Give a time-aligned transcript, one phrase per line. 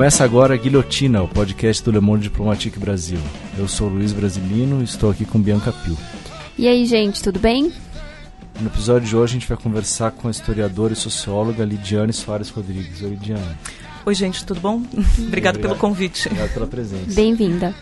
[0.00, 3.18] Começa agora a Guilhotina, o podcast do Le Monde Diplomatique Brasil.
[3.58, 5.94] Eu sou Luiz Brasilino e estou aqui com Bianca Pio.
[6.56, 7.70] E aí, gente, tudo bem?
[8.58, 12.48] No episódio de hoje a gente vai conversar com a historiadora e socióloga Lidiane Soares
[12.48, 13.02] Rodrigues.
[13.02, 13.58] Oi, Lidiane.
[14.06, 14.80] Oi, gente, tudo bom?
[15.20, 16.28] Obrigado pelo convite.
[16.28, 17.14] Obrigado pela presença.
[17.14, 17.74] Bem-vinda.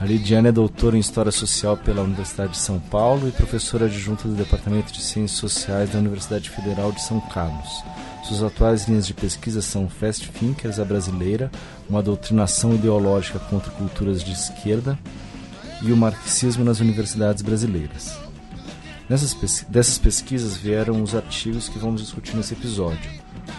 [0.00, 4.26] A Lidiane é doutora em História Social pela Universidade de São Paulo e professora adjunta
[4.26, 7.84] do Departamento de Ciências Sociais da Universidade Federal de São Carlos.
[8.24, 11.50] Suas atuais linhas de pesquisa são Fast Thinkers, a brasileira,
[11.88, 14.98] uma doutrinação ideológica contra culturas de esquerda
[15.82, 18.18] e o marxismo nas universidades brasileiras.
[19.10, 23.10] Nessas, dessas pesquisas vieram os artigos que vamos discutir nesse episódio.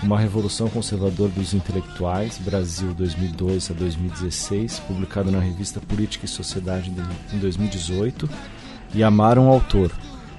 [0.01, 6.91] Uma Revolução Conservadora dos Intelectuais, Brasil 2002 a 2016, publicado na revista Política e Sociedade
[7.31, 8.27] em 2018,
[8.95, 9.91] e Amaram o Autor,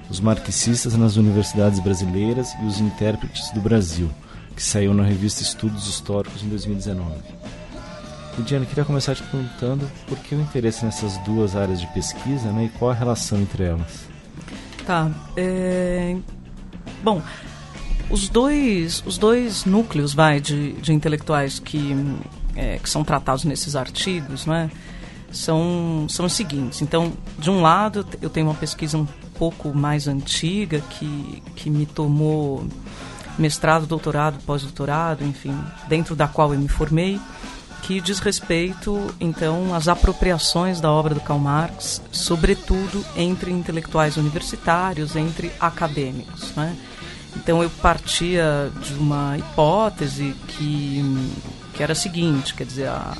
[0.09, 4.09] os marxistas nas universidades brasileiras e os intérpretes do Brasil,
[4.55, 7.15] que saiu na revista Estudos Históricos em 2019.
[8.37, 12.65] Lidiane, queria começar te perguntando por que o interesse nessas duas áreas de pesquisa né,
[12.65, 14.07] e qual a relação entre elas.
[14.85, 15.09] Tá.
[15.35, 16.15] É...
[17.03, 17.21] Bom,
[18.09, 21.95] os dois, os dois núcleos vai, de, de intelectuais que,
[22.55, 24.69] é, que são tratados nesses artigos né,
[25.31, 26.81] são, são os seguintes.
[26.81, 31.85] Então, de um lado, eu tenho uma pesquisa um pouco mais antiga que, que me
[31.85, 32.65] tomou
[33.37, 35.55] mestrado, doutorado, pós-doutorado, enfim,
[35.87, 37.19] dentro da qual eu me formei,
[37.83, 45.15] que diz respeito, então, às apropriações da obra do Karl Marx, sobretudo entre intelectuais universitários,
[45.15, 46.51] entre acadêmicos.
[46.55, 46.75] Né?
[47.35, 51.29] Então, eu partia de uma hipótese que,
[51.73, 53.15] que era a seguinte, quer dizer, a,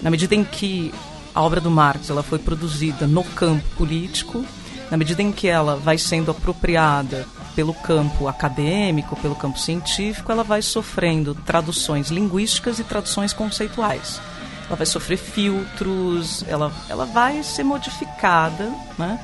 [0.00, 0.94] na medida em que
[1.34, 4.44] a obra do Marx ela foi produzida no campo político,
[4.90, 10.44] na medida em que ela vai sendo apropriada pelo campo acadêmico, pelo campo científico, ela
[10.44, 14.20] vai sofrendo traduções linguísticas e traduções conceituais.
[14.66, 19.18] Ela vai sofrer filtros, ela, ela vai ser modificada, né?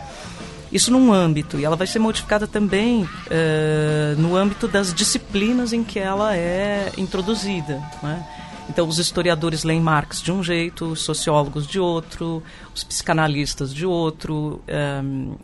[0.73, 5.85] Isso num âmbito, e ela vai ser modificada também uh, no âmbito das disciplinas em
[5.85, 7.81] que ela é introduzida.
[8.03, 8.27] Né?
[8.69, 12.43] Então, os historiadores leem Marx de um jeito, os sociólogos de outro,
[12.75, 14.61] os psicanalistas de outro,
[15.05, 15.37] um,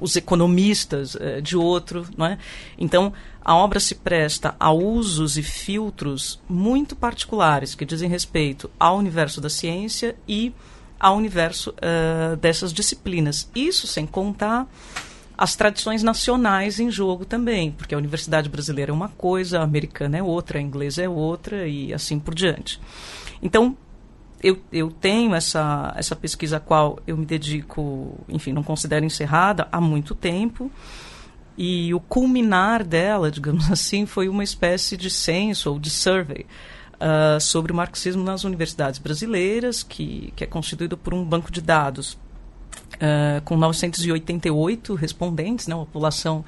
[0.00, 2.38] os economistas uh, de outro, não é?
[2.78, 3.12] Então,
[3.44, 9.40] a obra se presta a usos e filtros muito particulares que dizem respeito ao universo
[9.40, 10.52] da ciência e
[10.98, 13.50] ao universo uh, dessas disciplinas.
[13.54, 14.68] Isso sem contar
[15.36, 20.18] as tradições nacionais em jogo também, porque a universidade brasileira é uma coisa, a americana
[20.18, 22.80] é outra, a inglesa é outra e assim por diante.
[23.42, 23.76] Então,
[24.42, 29.68] eu, eu tenho essa, essa pesquisa a qual eu me dedico, enfim, não considero encerrada
[29.70, 30.70] há muito tempo.
[31.56, 36.44] E o culminar dela, digamos assim, foi uma espécie de censo ou de survey
[36.94, 41.60] uh, sobre o marxismo nas universidades brasileiras, que, que é constituído por um banco de
[41.60, 42.14] dados
[42.94, 46.44] uh, com 988 respondentes, né, uma população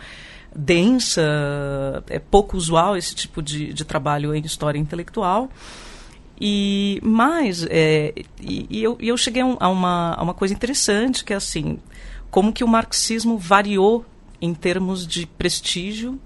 [0.57, 1.21] densa,
[2.09, 5.51] é pouco usual esse tipo de, de trabalho em história intelectual.
[6.41, 11.33] E mais, é, e, e, eu, eu cheguei a uma, a uma coisa interessante, que
[11.33, 11.79] é assim,
[12.31, 14.05] como que o marxismo variou
[14.41, 16.21] em termos de prestígio,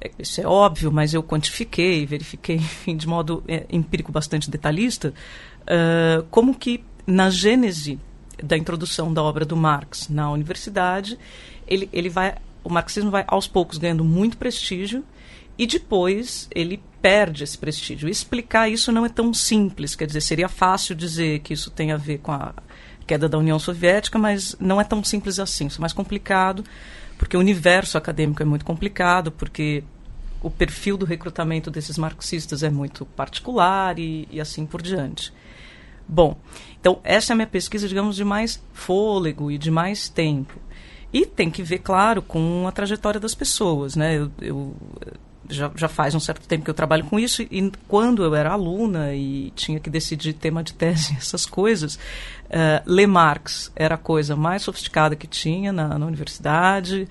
[0.00, 5.14] é, isso é óbvio, mas eu quantifiquei, verifiquei, enfim, de modo é, empírico bastante detalhista,
[5.62, 7.98] uh, como que na gênese
[8.42, 11.18] da introdução da obra do Marx na universidade,
[11.66, 15.04] ele, ele vai, o marxismo vai aos poucos ganhando muito prestígio
[15.56, 18.08] e depois ele perde esse prestígio.
[18.08, 21.98] explicar isso não é tão simples, quer dizer, seria fácil dizer que isso tem a
[21.98, 22.54] ver com a
[23.06, 25.66] queda da União Soviética, mas não é tão simples assim.
[25.66, 26.64] Isso é mais complicado,
[27.18, 29.84] porque o universo acadêmico é muito complicado, porque
[30.40, 35.30] o perfil do recrutamento desses marxistas é muito particular e, e assim por diante.
[36.08, 36.38] Bom,
[36.80, 40.58] então essa é a minha pesquisa, digamos, de mais fôlego e de mais tempo.
[41.12, 44.16] E tem que ver, claro, com a trajetória das pessoas, né?
[44.16, 44.74] Eu, eu
[45.48, 48.52] já, já faz um certo tempo que eu trabalho com isso e quando eu era
[48.52, 53.98] aluna e tinha que decidir tema de tese, essas coisas, uh, ler Marx era a
[53.98, 57.08] coisa mais sofisticada que tinha na, na universidade.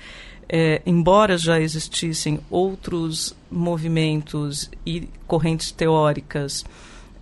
[0.55, 6.65] É, embora já existissem outros movimentos e correntes teóricas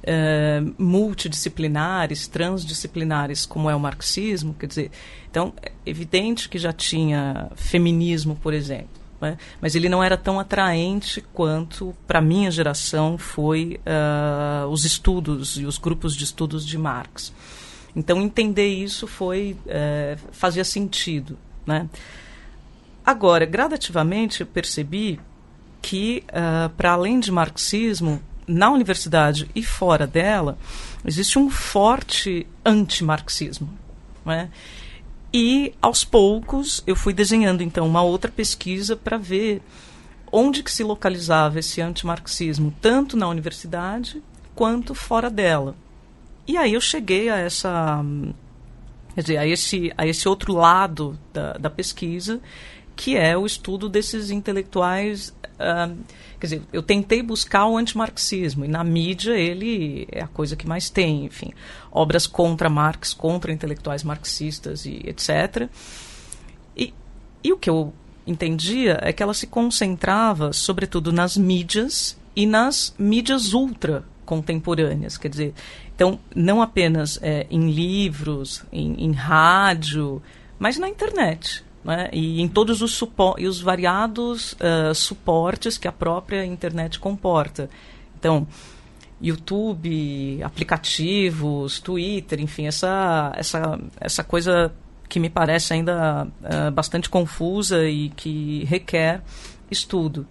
[0.03, 4.91] é, multidisciplinares, transdisciplinares, como é o marxismo, quer dizer,
[5.29, 9.37] então é evidente que já tinha feminismo, por exemplo né?
[9.61, 15.57] mas ele não era tão atraente quanto, para a minha geração, foi uh, os estudos
[15.57, 17.31] e os grupos de estudos de Marx.
[17.95, 21.37] Então, entender isso foi uh, fazia sentido.
[21.65, 21.87] Né?
[23.05, 25.19] Agora, gradativamente, eu percebi
[25.81, 30.57] que, uh, para além de marxismo, na universidade e fora dela,
[31.05, 33.69] existe um forte antimarxismo.
[34.25, 34.49] Né?
[35.33, 39.61] E, aos poucos, eu fui desenhando, então, uma outra pesquisa para ver
[40.31, 44.21] onde que se localizava esse antimarxismo, tanto na universidade
[44.55, 45.75] quanto fora dela.
[46.47, 48.03] E aí eu cheguei a essa
[49.13, 52.39] quer dizer, a esse, a esse outro lado da, da pesquisa,
[53.01, 55.33] que é o estudo desses intelectuais.
[55.55, 55.97] Uh,
[56.39, 60.67] quer dizer, eu tentei buscar o antimarxismo, e na mídia ele é a coisa que
[60.67, 61.51] mais tem, enfim.
[61.91, 65.67] Obras contra Marx, contra intelectuais marxistas e etc.
[66.77, 66.93] E,
[67.43, 67.91] e o que eu
[68.27, 75.17] entendia é que ela se concentrava, sobretudo, nas mídias e nas mídias ultra contemporâneas.
[75.17, 75.53] Quer dizer,
[75.95, 80.21] então, não apenas é, em livros, em, em, rádio,
[80.59, 81.63] mas na internet.
[81.83, 82.09] Né?
[82.13, 83.03] E em todos os,
[83.37, 87.69] e os variados uh, suportes que a própria internet comporta.
[88.19, 88.47] Então,
[89.19, 94.73] YouTube, aplicativos, Twitter, enfim, essa, essa, essa coisa
[95.07, 99.21] que me parece ainda uh, bastante confusa e que requer
[99.69, 100.25] estudo.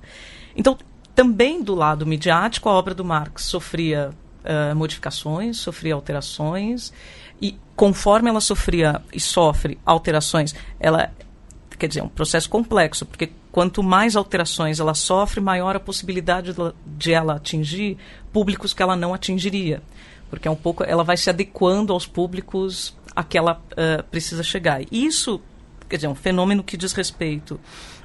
[0.56, 0.76] Então,
[1.14, 4.10] também do lado midiático, a obra do Marx sofria
[4.44, 6.92] uh, modificações, sofria alterações,
[7.42, 11.10] e conforme ela sofria e sofre alterações, ela
[11.80, 16.54] quer dizer, um processo complexo, porque quanto mais alterações ela sofre, maior a possibilidade
[16.86, 17.96] de ela atingir
[18.30, 19.82] públicos que ela não atingiria,
[20.28, 24.42] porque é um pouco ela vai se adequando aos públicos a que ela uh, precisa
[24.42, 24.82] chegar.
[24.82, 25.40] E isso,
[25.88, 27.58] quer dizer, é um fenômeno que diz respeito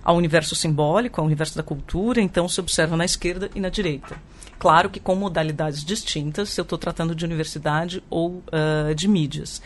[0.04, 4.16] ao universo simbólico, ao universo da cultura, então se observa na esquerda e na direita.
[4.58, 9.62] Claro que com modalidades distintas, se eu estou tratando de universidade ou uh, de mídias.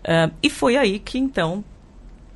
[0.00, 1.64] Uh, e foi aí que, então,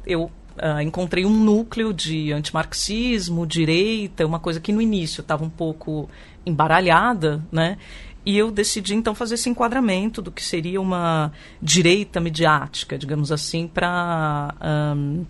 [0.06, 0.30] eu
[0.60, 6.08] uh, encontrei um núcleo de antimarxismo, direita, uma coisa que no início estava um pouco
[6.44, 7.78] embaralhada, né?
[8.24, 13.66] E eu decidi, então, fazer esse enquadramento do que seria uma direita mediática, digamos assim,
[13.66, 14.54] para...
[14.96, 15.24] Um,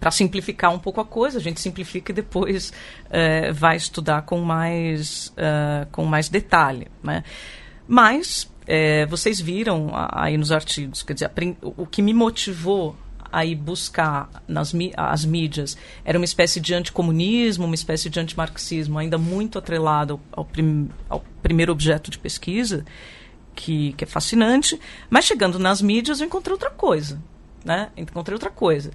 [0.00, 2.72] para simplificar um pouco a coisa, a gente simplifica e depois
[3.10, 6.86] é, vai estudar com mais, uh, com mais detalhe.
[7.02, 7.24] Né?
[7.84, 11.30] Mas é, vocês viram aí nos artigos, quer dizer,
[11.62, 12.94] o que me motivou
[13.30, 18.98] a ir buscar nas as mídias era uma espécie de anticomunismo, uma espécie de antimarxismo,
[18.98, 22.84] ainda muito atrelado ao, prim, ao primeiro objeto de pesquisa,
[23.54, 24.78] que, que é fascinante,
[25.10, 27.20] mas chegando nas mídias eu encontrei outra coisa.
[27.64, 27.90] Né?
[27.96, 28.90] Encontrei outra coisa.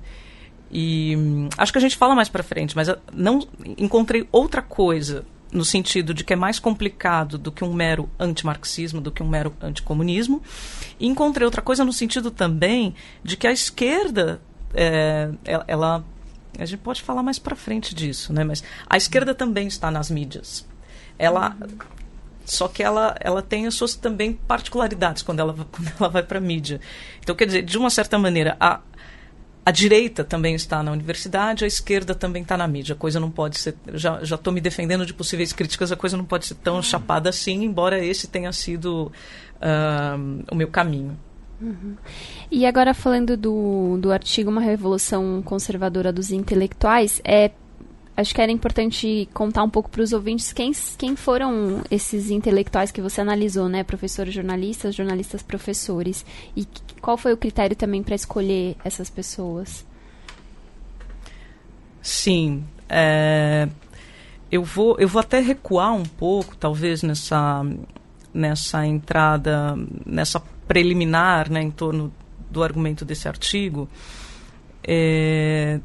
[0.72, 3.48] E hum, acho que a gente fala mais para frente, mas não
[3.78, 9.00] encontrei outra coisa no sentido de que é mais complicado do que um mero antimarxismo,
[9.00, 10.42] do que um mero anticomunismo.
[11.00, 14.42] E encontrei outra coisa no sentido também de que a esquerda,
[14.74, 15.30] é,
[15.68, 16.04] ela,
[16.58, 18.44] a gente pode falar mais para frente disso, né?
[18.44, 20.66] Mas a esquerda também está nas mídias.
[21.18, 21.56] Ela
[22.46, 26.40] só que ela, ela tem as suas também particularidades quando ela, quando ela vai para
[26.40, 26.82] a mídia.
[27.20, 28.82] Então, quer dizer, de uma certa maneira, a,
[29.66, 32.94] a direita também está na universidade, a esquerda também está na mídia.
[32.94, 33.76] A coisa não pode ser.
[33.94, 36.84] Já estou me defendendo de possíveis críticas, a coisa não pode ser tão uhum.
[36.84, 39.12] chapada assim, embora esse tenha sido
[39.56, 41.18] uh, o meu caminho.
[41.62, 41.96] Uhum.
[42.52, 47.52] E agora falando do, do artigo Uma Revolução Conservadora dos Intelectuais, é
[48.16, 52.92] acho que era importante contar um pouco para os ouvintes quem, quem foram esses intelectuais
[52.92, 53.84] que você analisou, né?
[53.84, 56.26] Professores jornalistas, jornalistas professores.
[56.56, 56.68] E
[57.02, 59.86] qual foi o critério também para escolher essas pessoas?
[62.02, 62.64] Sim.
[62.88, 63.68] É,
[64.52, 67.66] eu, vou, eu vou até recuar um pouco, talvez, nessa,
[68.34, 72.14] nessa entrada, nessa preliminar, né, em torno
[72.52, 73.90] do argumento desse artigo.
[74.84, 75.80] É,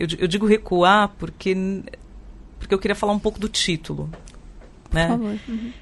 [0.00, 1.54] eu, eu digo recuar porque,
[2.58, 4.10] porque eu queria falar um pouco do título.
[4.90, 5.06] Né?
[5.06, 5.38] Por favor.
[5.46, 5.72] Uhum.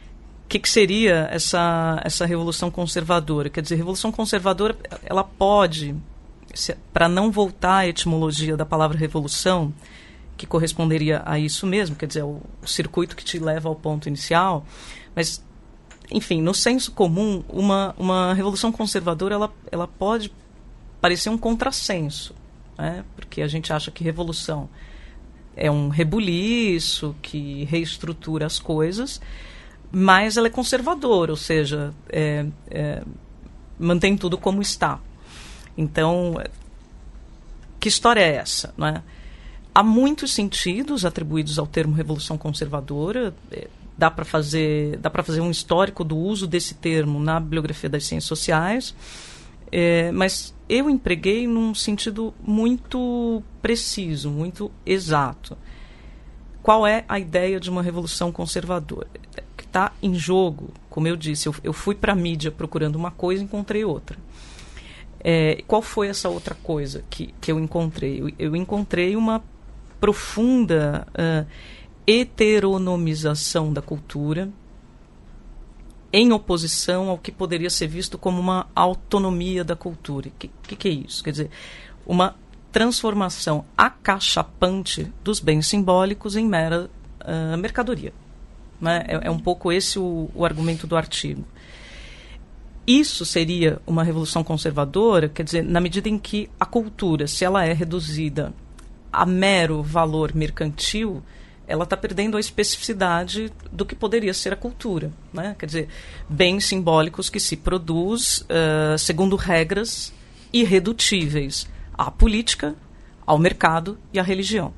[0.44, 3.48] O que, que, seria essa, essa revolução conservadora?
[3.48, 5.94] Quer dizer, revolução conservadora, ela pode,
[6.92, 9.72] para não voltar à etimologia da palavra revolução,
[10.36, 14.08] que corresponderia a isso mesmo, quer dizer, o, o circuito que te leva ao ponto
[14.08, 14.64] inicial,
[15.14, 15.44] mas,
[16.10, 20.32] enfim, no senso comum, uma, uma revolução conservadora, ela, ela pode
[20.98, 22.34] parecer um contrassenso
[22.78, 23.04] né?
[23.16, 24.68] porque a gente acha que revolução
[25.56, 29.20] é um rebuliço que reestrutura as coisas,
[29.90, 33.02] mas ela é conservadora, ou seja, é, é,
[33.78, 35.00] mantém tudo como está.
[35.76, 36.40] Então,
[37.80, 38.72] que história é essa?
[38.76, 39.02] Né?
[39.74, 43.34] Há muitos sentidos atribuídos ao termo revolução conservadora.
[43.50, 48.28] É, dá para fazer fazer um histórico do uso desse termo na bibliografia das ciências
[48.28, 48.94] sociais,
[49.70, 55.56] é, mas eu empreguei num sentido muito preciso, muito exato.
[56.62, 59.08] Qual é a ideia de uma revolução conservadora?
[59.68, 63.42] está em jogo, como eu disse, eu, eu fui para a mídia procurando uma coisa
[63.42, 64.18] e encontrei outra.
[65.20, 68.20] É, qual foi essa outra coisa que, que eu encontrei?
[68.20, 69.42] Eu, eu encontrei uma
[70.00, 71.46] profunda uh,
[72.06, 74.48] heteronomização da cultura
[76.12, 80.28] em oposição ao que poderia ser visto como uma autonomia da cultura.
[80.28, 81.22] O que, que, que é isso?
[81.22, 81.50] Quer dizer,
[82.06, 82.34] uma
[82.72, 88.12] transformação acachapante dos bens simbólicos em mera uh, mercadoria.
[88.80, 89.04] Né?
[89.08, 91.44] É, é, um pouco esse o, o argumento do artigo.
[92.86, 97.64] Isso seria uma revolução conservadora, quer dizer, na medida em que a cultura, se ela
[97.64, 98.54] é reduzida
[99.12, 101.22] a mero valor mercantil,
[101.68, 105.12] ela está perdendo a especificidade do que poderia ser a cultura.
[105.32, 105.54] Né?
[105.58, 105.88] Quer dizer,
[106.26, 110.12] bens simbólicos que se produz uh, segundo regras
[110.50, 112.74] irredutíveis à política,
[113.26, 114.72] ao mercado e à religião.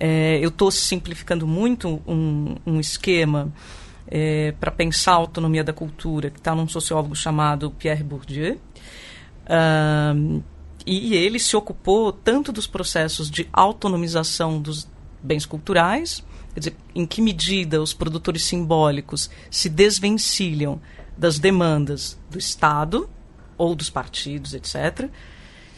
[0.00, 3.52] É, eu estou simplificando muito um, um esquema
[4.06, 8.58] é, para pensar a autonomia da cultura, que está num sociólogo chamado Pierre Bourdieu.
[9.44, 10.42] Uh,
[10.86, 14.88] e ele se ocupou tanto dos processos de autonomização dos
[15.22, 20.80] bens culturais, quer dizer, em que medida os produtores simbólicos se desvencilham
[21.16, 23.08] das demandas do Estado
[23.56, 25.10] ou dos partidos, etc.,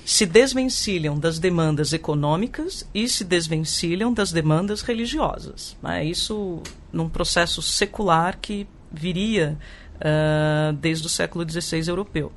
[0.04, 5.76] se desvencilham das demandas econômicas e se desvencilham das demandas religiosas.
[5.82, 6.04] Né?
[6.04, 9.56] Isso num processo secular que viria
[9.96, 12.32] uh, desde o século XVI europeu.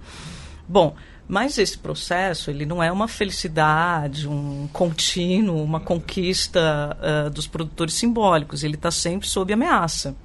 [0.67, 0.95] Bom,
[1.27, 7.93] mas esse processo ele não é uma felicidade, um contínuo, uma conquista uh, dos produtores
[7.93, 8.63] simbólicos.
[8.63, 10.15] Ele está sempre sob ameaça.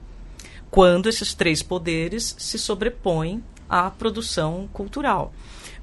[0.70, 5.32] Quando esses três poderes se sobrepõem à produção cultural.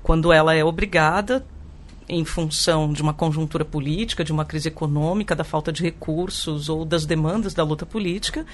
[0.03, 1.45] Quando ela é obrigada,
[2.07, 6.85] em função de uma conjuntura política, de uma crise econômica, da falta de recursos ou
[6.85, 8.45] das demandas da luta política,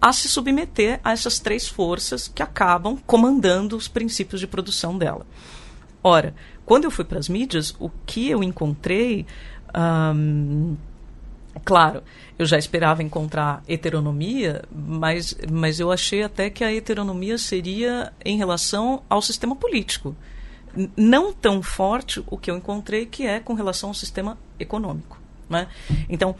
[0.00, 5.26] a se submeter a essas três forças que acabam comandando os princípios de produção dela.
[6.02, 9.26] Ora, quando eu fui para as mídias, o que eu encontrei.
[11.64, 12.02] claro,
[12.38, 18.38] eu já esperava encontrar heteronomia, mas, mas eu achei até que a heteronomia seria em
[18.38, 20.16] relação ao sistema político.
[20.96, 25.20] Não tão forte o que eu encontrei, que é com relação ao sistema econômico.
[25.48, 25.66] Né?
[26.08, 26.36] Então,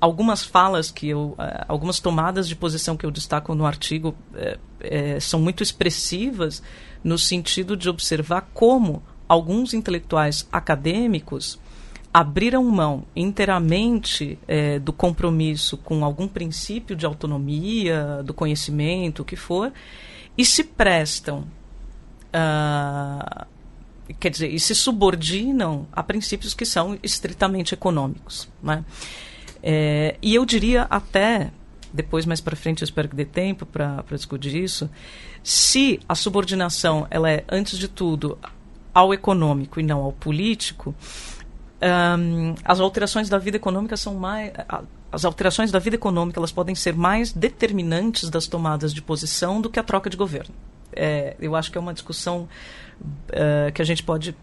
[0.00, 5.16] algumas falas que eu, uh, algumas tomadas de posição que eu destaco no artigo uh,
[5.16, 6.62] uh, são muito expressivas
[7.02, 11.58] no sentido de observar como alguns intelectuais acadêmicos
[12.12, 14.38] abriram mão inteiramente
[14.82, 19.72] do compromisso com algum princípio de autonomia, do conhecimento, o que for,
[20.36, 21.46] e se prestam
[24.18, 28.48] quer dizer, e se subordinam a princípios que são estritamente econômicos.
[28.62, 28.84] Né?
[29.62, 31.50] É, e eu diria até,
[31.92, 34.90] depois mais para frente eu espero que dê tempo para discutir isso,
[35.42, 38.38] se a subordinação ela é, antes de tudo,
[38.94, 40.94] ao econômico e não ao político,
[42.18, 44.52] um, as alterações da vida econômica são mais...
[45.10, 49.68] As alterações da vida econômica elas podem ser mais determinantes das tomadas de posição do
[49.68, 50.54] que a troca de governo.
[50.94, 52.48] É, eu acho que é uma discussão
[53.28, 54.34] uh, que a gente pode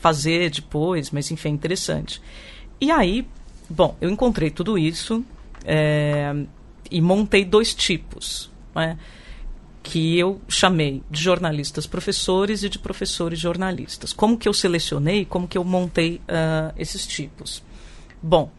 [0.00, 2.20] fazer depois, mas enfim, é interessante.
[2.78, 3.26] E aí,
[3.68, 5.24] Bom, eu encontrei tudo isso
[5.64, 6.34] é,
[6.90, 8.98] e montei dois tipos, né,
[9.82, 14.12] que eu chamei de jornalistas professores e de professores jornalistas.
[14.12, 17.62] Como que eu selecionei, como que eu montei uh, esses tipos?
[18.22, 18.50] Bom,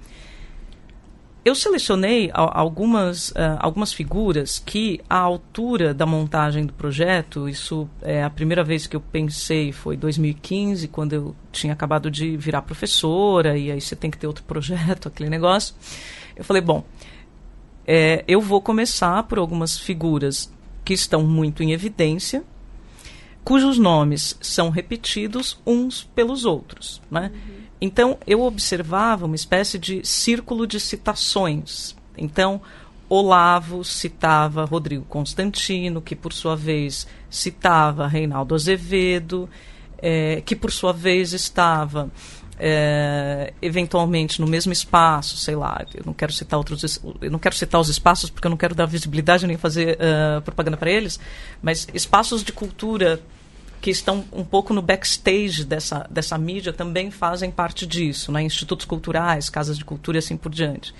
[1.45, 8.23] eu selecionei algumas, uh, algumas figuras que, à altura da montagem do projeto, isso é
[8.23, 13.55] a primeira vez que eu pensei foi 2015, quando eu tinha acabado de virar professora,
[13.55, 15.75] e aí você tem que ter outro projeto, aquele negócio.
[16.35, 16.83] Eu falei, bom,
[17.87, 20.51] é, eu vou começar por algumas figuras
[20.83, 22.43] que estão muito em evidência,
[23.43, 27.01] cujos nomes são repetidos uns pelos outros.
[27.09, 27.31] Né?
[27.33, 27.55] Uhum.
[27.79, 31.95] Então, eu observava uma espécie de círculo de citações.
[32.17, 32.61] Então,
[33.07, 39.47] Olavo citava Rodrigo Constantino, que por sua vez citava Reinaldo Azevedo,
[39.99, 42.09] é, que por sua vez estava
[42.57, 47.55] é, eventualmente no mesmo espaço, sei lá, eu não quero citar outros, eu não quero
[47.55, 51.19] citar os espaços porque eu não quero dar visibilidade nem fazer uh, propaganda para eles,
[51.61, 53.21] mas espaços de cultura
[53.81, 58.41] que estão um pouco no backstage dessa, dessa mídia também fazem parte disso, né?
[58.41, 60.93] institutos culturais, casas de cultura e assim por diante.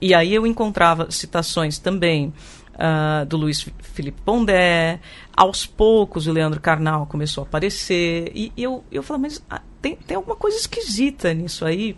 [0.00, 2.32] E aí eu encontrava citações também
[2.74, 5.00] uh, do Luiz Felipe Pondé,
[5.36, 9.42] aos poucos o Leandro Carnal começou a aparecer, e eu, eu falei, mas
[9.84, 11.94] tem, tem alguma coisa esquisita nisso aí,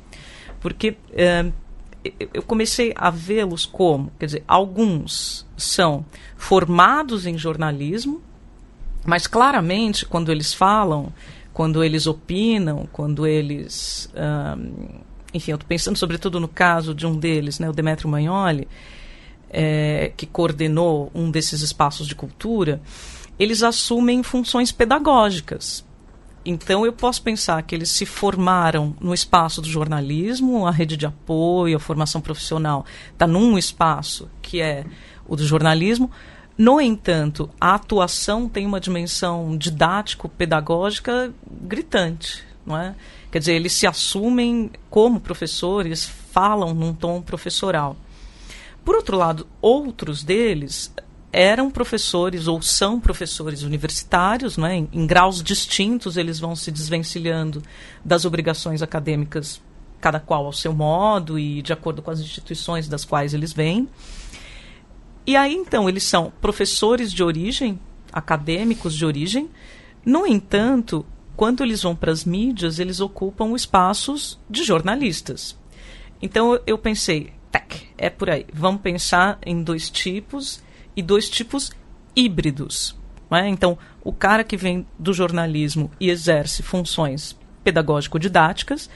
[0.58, 1.52] porque uh,
[2.34, 6.04] eu comecei a vê-los como, quer dizer, alguns são
[6.36, 8.20] formados em jornalismo,
[9.04, 11.12] mas claramente quando eles falam,
[11.52, 14.10] quando eles opinam, quando eles.
[15.32, 18.66] Enfim, eu estou pensando sobretudo no caso de um deles, né, o Demetrio Magnoli,
[19.48, 22.80] é, que coordenou um desses espaços de cultura,
[23.38, 25.85] eles assumem funções pedagógicas.
[26.48, 31.04] Então eu posso pensar que eles se formaram no espaço do jornalismo, a rede de
[31.04, 34.84] apoio, a formação profissional está num espaço que é
[35.26, 36.08] o do jornalismo.
[36.56, 42.94] No entanto, a atuação tem uma dimensão didático-pedagógica gritante, não é?
[43.30, 47.96] Quer dizer, eles se assumem como professores, falam num tom professoral.
[48.84, 50.94] Por outro lado, outros deles
[51.36, 54.76] eram professores ou são professores universitários, né?
[54.76, 57.62] em, em graus distintos eles vão se desvencilhando
[58.02, 59.60] das obrigações acadêmicas,
[60.00, 63.86] cada qual ao seu modo e de acordo com as instituições das quais eles vêm.
[65.26, 67.78] E aí então eles são professores de origem,
[68.10, 69.50] acadêmicos de origem.
[70.06, 71.04] No entanto,
[71.36, 75.54] quando eles vão para as mídias, eles ocupam espaços de jornalistas.
[76.22, 78.46] Então eu pensei, tec, é por aí.
[78.54, 80.64] Vamos pensar em dois tipos
[80.96, 81.70] e dois tipos
[82.14, 82.96] híbridos.
[83.30, 83.46] É?
[83.48, 88.88] Então, o cara que vem do jornalismo e exerce funções pedagógico-didáticas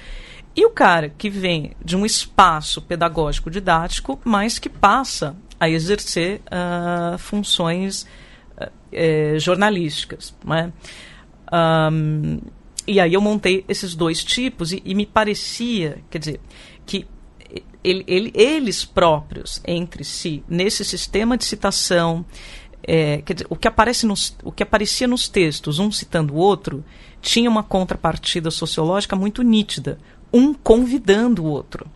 [0.55, 7.19] e o cara que vem de um espaço pedagógico-didático, mas que passa a exercer uh,
[7.19, 8.07] funções
[8.57, 10.35] uh, jornalísticas.
[10.57, 10.71] É?
[11.93, 12.41] Um,
[12.87, 16.41] e aí eu montei esses dois tipos e, e me parecia, quer dizer,
[16.87, 17.07] que
[17.83, 22.25] ele, ele, eles próprios, entre si, nesse sistema de citação,
[22.83, 26.85] é, dizer, o, que aparece nos, o que aparecia nos textos, um citando o outro,
[27.21, 29.99] tinha uma contrapartida sociológica muito nítida,
[30.33, 31.87] um convidando o outro.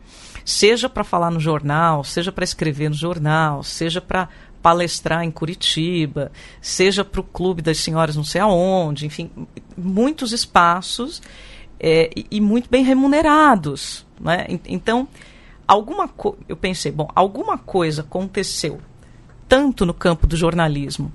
[0.44, 4.28] Seja para falar no jornal, seja para escrever no jornal, seja para
[4.62, 9.30] palestrar em Curitiba, seja para o Clube das Senhoras não sei aonde, enfim,
[9.76, 11.20] muitos espaços
[11.78, 14.06] é, e, e, muito bem remunerados.
[14.18, 14.46] Né?
[14.66, 15.06] Então,
[15.66, 16.08] alguma
[16.48, 18.80] eu pensei, bom, alguma coisa aconteceu
[19.48, 21.12] tanto no campo do jornalismo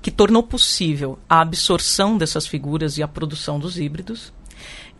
[0.00, 4.32] que tornou possível a absorção dessas figuras e a produção dos híbridos,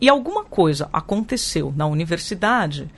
[0.01, 2.91] e alguma coisa aconteceu na universidade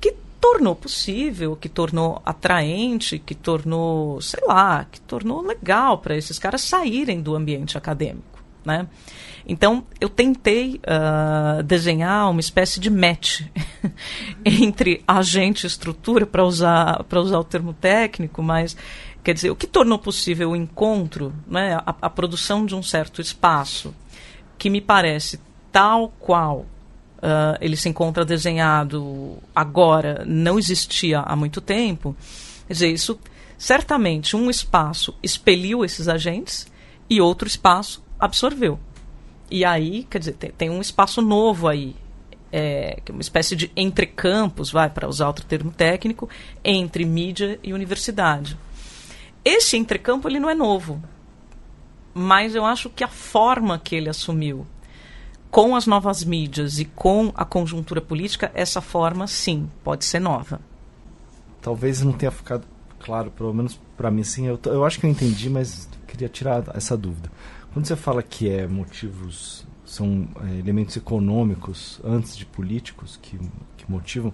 [0.00, 6.38] que tornou possível, que tornou atraente, que tornou, sei lá, que tornou legal para esses
[6.38, 8.88] caras saírem do ambiente acadêmico, né?
[9.46, 13.42] Então, eu tentei uh, desenhar uma espécie de match
[14.44, 18.76] entre agente e estrutura, para usar, usar o termo técnico, mas
[19.22, 23.20] quer dizer, o que tornou possível o encontro, né, a, a produção de um certo
[23.20, 23.94] espaço,
[24.58, 26.66] que me parece tal qual
[27.22, 32.16] Uh, ele se encontra desenhado agora, não existia há muito tempo.
[32.66, 33.16] Quer dizer, isso
[33.56, 36.66] certamente um espaço expeliu esses agentes
[37.08, 38.76] e outro espaço absorveu.
[39.52, 41.94] E aí, quer dizer, tem, tem um espaço novo aí,
[42.50, 46.26] é, é uma espécie de entrecampos, vai, para usar outro termo técnico,
[46.64, 48.56] entre mídia e universidade.
[49.44, 51.02] Esse entrecampo ele não é novo,
[52.14, 54.66] mas eu acho que a forma que ele assumiu
[55.50, 60.62] com as novas mídias e com a conjuntura política, essa forma sim pode ser nova.
[61.60, 62.66] Talvez não tenha ficado
[62.98, 64.46] claro, pelo menos para mim sim.
[64.46, 67.30] Eu, eu acho que eu entendi, mas queria tirar essa dúvida.
[67.72, 73.38] Quando você fala que é motivos, são é, elementos econômicos antes de políticos que,
[73.76, 74.32] que motivam,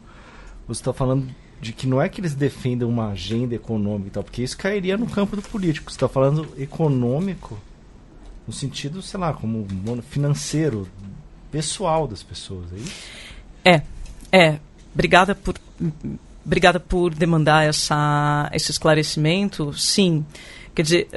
[0.67, 1.29] você está falando
[1.61, 4.97] de que não é que eles defendam uma agenda econômica e tal, porque isso cairia
[4.97, 5.91] no campo do político.
[5.91, 7.59] Você está falando econômico
[8.47, 9.67] no sentido, sei lá, como
[10.03, 10.89] financeiro,
[11.51, 13.03] pessoal das pessoas, é isso?
[13.65, 13.83] É,
[14.33, 14.59] é.
[14.95, 15.55] Obrigada por,
[16.45, 19.73] obrigada por demandar essa, esse esclarecimento.
[19.75, 20.25] Sim,
[20.75, 21.09] quer dizer,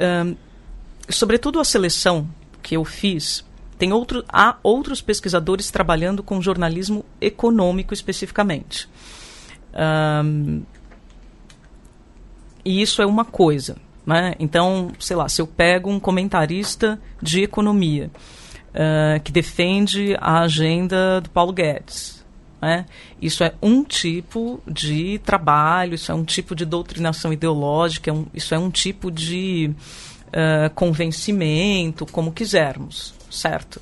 [1.16, 2.28] sobretudo a seleção
[2.62, 3.44] que eu fiz,
[3.78, 8.88] tem outro, há outros pesquisadores trabalhando com jornalismo econômico especificamente.
[9.74, 10.62] Um,
[12.64, 13.76] e isso é uma coisa.
[14.04, 14.34] Né?
[14.38, 18.10] Então, sei lá, se eu pego um comentarista de economia
[18.70, 22.24] uh, que defende a agenda do Paulo Guedes,
[22.60, 22.86] né?
[23.20, 28.26] isso é um tipo de trabalho, isso é um tipo de doutrinação ideológica, é um,
[28.34, 29.72] isso é um tipo de
[30.74, 33.80] convencimento, como quisermos, certo?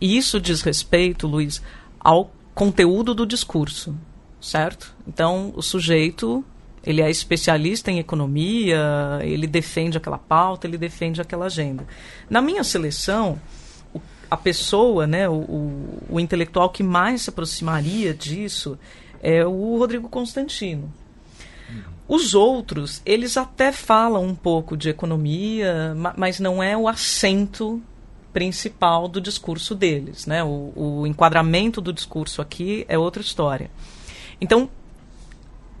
[0.00, 1.62] E isso diz respeito, Luiz,
[2.00, 3.94] ao conteúdo do discurso,
[4.40, 4.94] certo?
[5.06, 6.44] Então, o sujeito,
[6.84, 11.86] ele é especialista em economia, ele defende aquela pauta, ele defende aquela agenda.
[12.28, 13.40] Na minha seleção,
[14.30, 18.78] a pessoa, né, o, o, o intelectual que mais se aproximaria disso
[19.22, 20.92] é o Rodrigo Constantino.
[22.08, 27.80] Os outros, eles até falam um pouco de economia, mas não é o acento
[28.32, 30.26] principal do discurso deles.
[30.26, 30.42] Né?
[30.42, 33.70] O, o enquadramento do discurso aqui é outra história.
[34.40, 34.68] Então,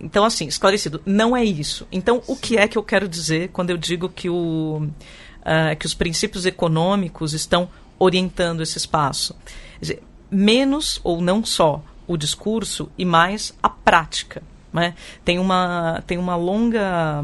[0.00, 1.86] então, assim, esclarecido, não é isso.
[1.90, 5.86] Então, o que é que eu quero dizer quando eu digo que, o, uh, que
[5.86, 9.36] os princípios econômicos estão orientando esse espaço?
[9.80, 14.42] Dizer, menos ou não só o discurso e mais a prática.
[14.72, 14.94] Né?
[15.24, 17.22] Tem, uma, tem uma longa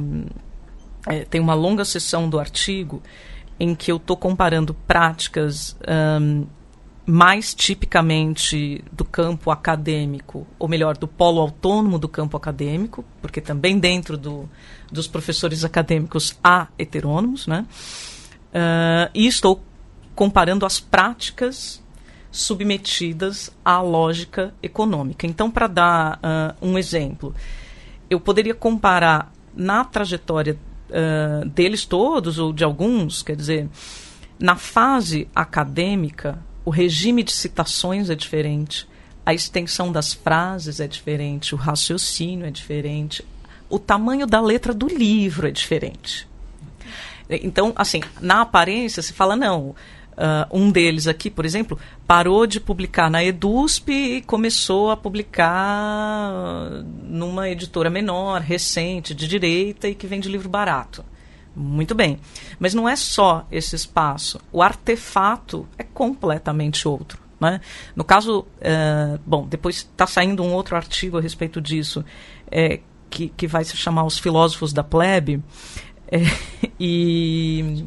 [1.07, 3.03] é, tem uma longa sessão do artigo
[3.59, 5.77] em que eu estou comparando práticas
[6.21, 6.47] um,
[7.05, 13.79] mais tipicamente do campo acadêmico, ou melhor, do polo autônomo do campo acadêmico, porque também
[13.79, 14.49] dentro do,
[14.93, 17.67] dos professores acadêmicos há heterônomos, né?
[18.51, 19.63] Uh, e estou
[20.15, 21.83] comparando as práticas
[22.39, 25.27] submetidas à lógica econômica.
[25.27, 27.35] Então, para dar uh, um exemplo,
[28.09, 30.57] eu poderia comparar na trajetória
[30.89, 33.69] uh, deles todos, ou de alguns, quer dizer,
[34.39, 38.89] na fase acadêmica, o regime de citações é diferente,
[39.27, 43.25] a extensão das frases é diferente, o raciocínio é diferente,
[43.69, 46.29] o tamanho da letra do livro é diferente.
[47.29, 49.75] Então, assim, na aparência, se fala, não,
[50.19, 56.33] Uh, um deles aqui, por exemplo, parou de publicar na EDUSP e começou a publicar
[57.05, 61.05] numa editora menor, recente, de direita e que vende livro barato.
[61.55, 62.19] Muito bem.
[62.59, 64.41] Mas não é só esse espaço.
[64.51, 67.21] O artefato é completamente outro.
[67.41, 67.61] Né?
[67.95, 72.05] No caso, uh, bom, depois está saindo um outro artigo a respeito disso,
[72.51, 75.41] é, que, que vai se chamar Os Filósofos da Plebe.
[76.11, 76.19] É,
[76.81, 77.85] e,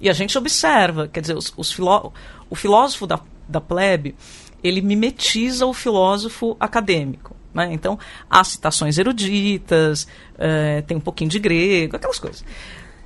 [0.00, 2.12] e a gente observa, quer dizer, os, os filó
[2.48, 4.14] o filósofo da, da plebe,
[4.62, 7.34] ele mimetiza o filósofo acadêmico.
[7.52, 7.72] Né?
[7.72, 10.06] Então, há citações eruditas,
[10.38, 12.44] é, tem um pouquinho de grego, aquelas coisas.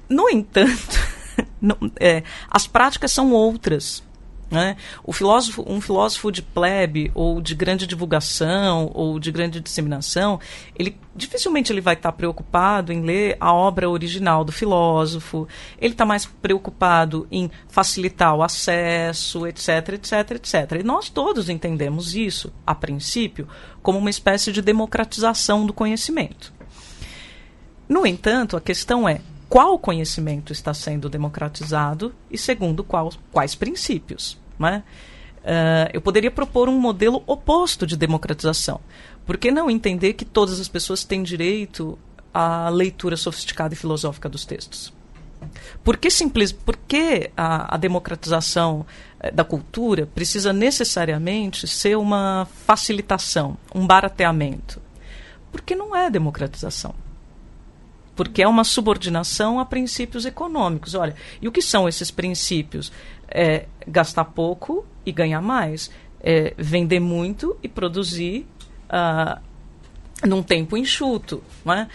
[0.09, 0.99] No entanto,
[1.61, 4.03] não, é, as práticas são outras.
[4.51, 4.77] Né?
[5.05, 10.41] O filósofo, um filósofo de plebe ou de grande divulgação ou de grande disseminação,
[10.75, 15.47] ele dificilmente ele vai estar preocupado em ler a obra original do filósofo.
[15.79, 20.81] Ele está mais preocupado em facilitar o acesso, etc, etc, etc.
[20.81, 23.47] E nós todos entendemos isso, a princípio,
[23.83, 26.55] como uma espécie de democratização do conhecimento.
[27.87, 34.39] No entanto, a questão é qual conhecimento está sendo democratizado e segundo qual, quais princípios.
[34.59, 34.83] Né?
[35.39, 38.81] Uh, eu poderia propor um modelo oposto de democratização.
[39.25, 41.99] Por que não entender que todas as pessoas têm direito
[42.33, 44.93] à leitura sofisticada e filosófica dos textos?
[45.85, 48.85] Por que, simples, por que a, a democratização
[49.21, 54.83] eh, da cultura precisa necessariamente ser uma facilitação, um barateamento?
[55.53, 56.93] Porque não é democratização
[58.19, 60.97] porque é uma subordinação a princípios econômicos.
[60.97, 62.91] Olha, e o que são esses princípios?
[63.29, 65.89] É gastar pouco e ganhar mais,
[66.21, 68.45] é vender muito e produzir
[68.91, 69.41] uh,
[70.27, 71.89] num tempo enxuto, não é?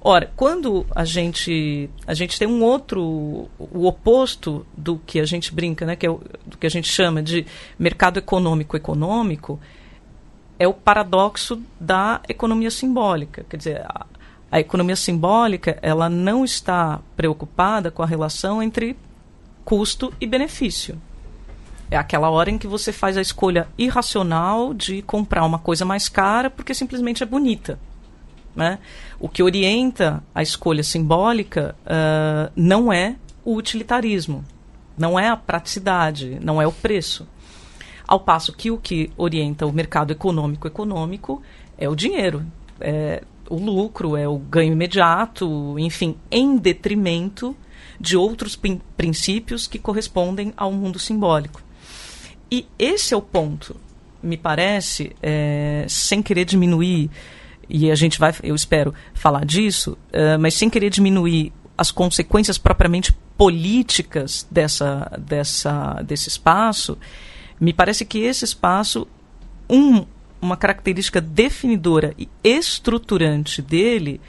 [0.00, 5.54] Ora, quando a gente a gente tem um outro o oposto do que a gente
[5.54, 7.46] brinca, né, que é o, do que a gente chama de
[7.78, 9.60] mercado econômico econômico,
[10.58, 14.06] é o paradoxo da economia simbólica, quer dizer, a,
[14.50, 18.96] a economia simbólica ela não está preocupada com a relação entre
[19.64, 20.98] custo e benefício.
[21.90, 26.08] É aquela hora em que você faz a escolha irracional de comprar uma coisa mais
[26.08, 27.78] cara porque simplesmente é bonita.
[28.54, 28.78] Né?
[29.20, 34.44] O que orienta a escolha simbólica uh, não é o utilitarismo,
[34.96, 37.26] não é a praticidade, não é o preço.
[38.06, 41.42] Ao passo que o que orienta o mercado econômico econômico
[41.76, 42.44] é o dinheiro.
[42.80, 47.56] É, o lucro, é o ganho imediato, enfim, em detrimento
[48.00, 48.58] de outros
[48.96, 51.62] princípios que correspondem ao mundo simbólico.
[52.50, 53.76] E esse é o ponto,
[54.22, 57.10] me parece, é, sem querer diminuir,
[57.68, 62.56] e a gente vai, eu espero, falar disso, é, mas sem querer diminuir as consequências
[62.56, 66.98] propriamente políticas dessa, dessa, desse espaço,
[67.60, 69.06] me parece que esse espaço,
[69.68, 70.04] um
[70.40, 74.20] uma característica definidora e estruturante dele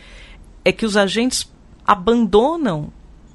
[0.63, 1.49] é que os agentes
[1.85, 2.91] abandonam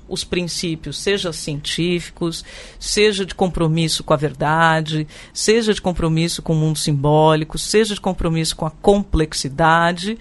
[0.09, 2.45] os princípios, seja científicos,
[2.79, 8.01] seja de compromisso com a verdade, seja de compromisso com o mundo simbólico, seja de
[8.01, 10.19] compromisso com a complexidade,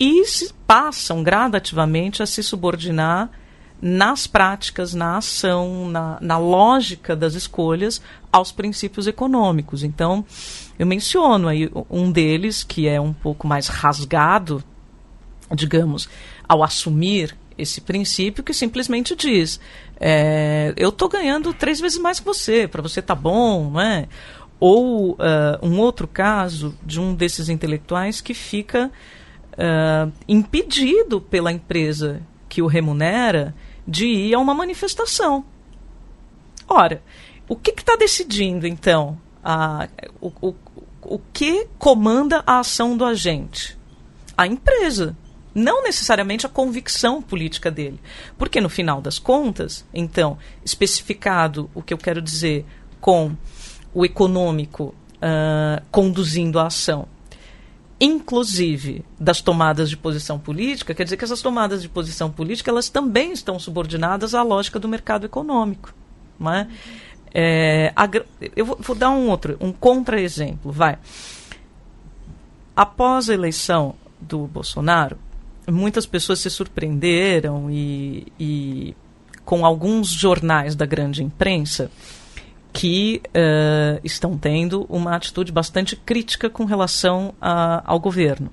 [0.00, 0.22] e
[0.66, 3.30] passam gradativamente a se subordinar
[3.80, 8.00] nas práticas, na ação, na, na lógica das escolhas,
[8.32, 9.82] aos princípios econômicos.
[9.84, 10.24] Então,
[10.78, 14.62] eu menciono aí um deles, que é um pouco mais rasgado,
[15.54, 16.08] digamos,
[16.48, 19.60] ao assumir esse princípio que simplesmente diz:
[19.98, 24.08] é, eu estou ganhando três vezes mais que você, para você tá bom, não é?
[24.60, 25.16] Ou uh,
[25.62, 28.90] um outro caso de um desses intelectuais que fica
[29.54, 33.54] uh, impedido pela empresa que o remunera
[33.86, 35.44] de ir a uma manifestação.
[36.68, 37.02] Ora,
[37.48, 39.88] o que está decidindo, então, a,
[40.20, 40.54] o, o,
[41.10, 43.78] o que comanda a ação do agente?
[44.36, 45.16] A empresa
[45.54, 48.00] não necessariamente a convicção política dele.
[48.36, 52.64] Porque, no final das contas, então, especificado o que eu quero dizer
[53.00, 53.32] com
[53.92, 57.08] o econômico uh, conduzindo a ação,
[58.00, 62.88] inclusive das tomadas de posição política, quer dizer que essas tomadas de posição política elas
[62.88, 65.92] também estão subordinadas à lógica do mercado econômico.
[66.38, 66.68] Não é?
[67.34, 68.08] É, a,
[68.56, 70.98] eu vou, vou, dar um outro, um contra-exemplo, vai.
[72.74, 75.18] Após a eleição do Bolsonaro,
[75.68, 78.96] muitas pessoas se surpreenderam e, e
[79.44, 81.90] com alguns jornais da grande imprensa
[82.72, 88.50] que uh, estão tendo uma atitude bastante crítica com relação a, ao governo.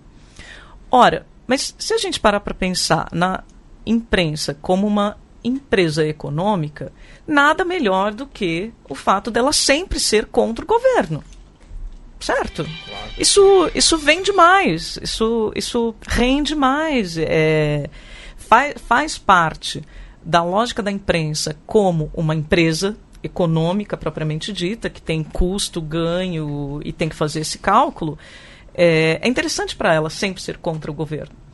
[0.90, 3.44] Ora, mas se a gente parar para pensar na
[3.86, 6.92] imprensa como uma empresa econômica,
[7.28, 11.24] nada melhor do que o fato dela sempre ser contra o governo.
[12.20, 12.66] Certo?
[13.18, 17.90] Isso, isso vende mais, isso, isso rende mais, é,
[18.38, 19.84] faz, faz parte
[20.24, 26.92] da lógica da imprensa como uma empresa econômica propriamente dita, que tem custo, ganho e
[26.92, 28.18] tem que fazer esse cálculo,
[28.74, 31.45] é, é interessante para ela sempre ser contra o governo.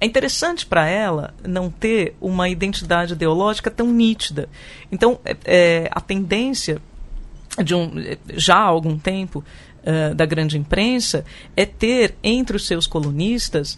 [0.00, 4.48] É interessante para ela não ter uma identidade ideológica tão nítida.
[4.90, 6.80] Então, é, é, a tendência
[7.62, 7.92] de um,
[8.34, 9.44] já há algum tempo
[9.80, 13.76] uh, da grande imprensa é ter entre os seus colunistas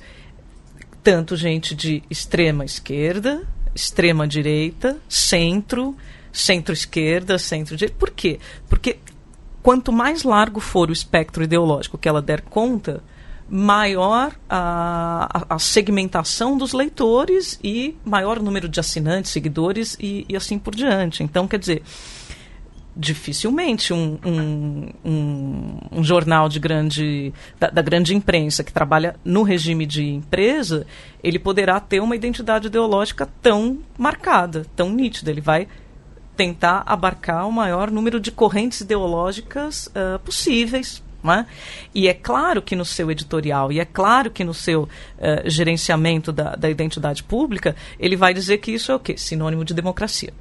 [1.03, 3.43] tanto gente de extrema esquerda,
[3.75, 5.97] extrema direita, centro,
[6.33, 7.99] centro-esquerda, centro-direita.
[7.99, 8.39] Por quê?
[8.69, 8.99] Porque
[9.63, 13.03] quanto mais largo for o espectro ideológico que ela der conta,
[13.55, 20.59] maior a, a, segmentação dos leitores e maior número de assinantes, seguidores e, e assim
[20.59, 21.23] por diante.
[21.23, 21.83] Então, quer dizer,
[22.97, 29.43] dificilmente um, um, um, um, jornal de grande da, da, grande imprensa que trabalha no
[29.43, 30.87] regime de empresa
[31.23, 35.67] ele poderá ter uma identidade ideológica tão marcada tão nítida ele vai
[36.37, 41.03] tentar abarcar o maior número de correntes ideológicas uh, possíveis.
[41.25, 41.47] É?
[41.95, 44.89] E é claro que no seu editorial, e é claro que no seu uh,
[45.45, 49.17] gerenciamento da, da identidade pública, ele vai dizer que isso é o quê?
[49.17, 50.33] Sinônimo de democracia.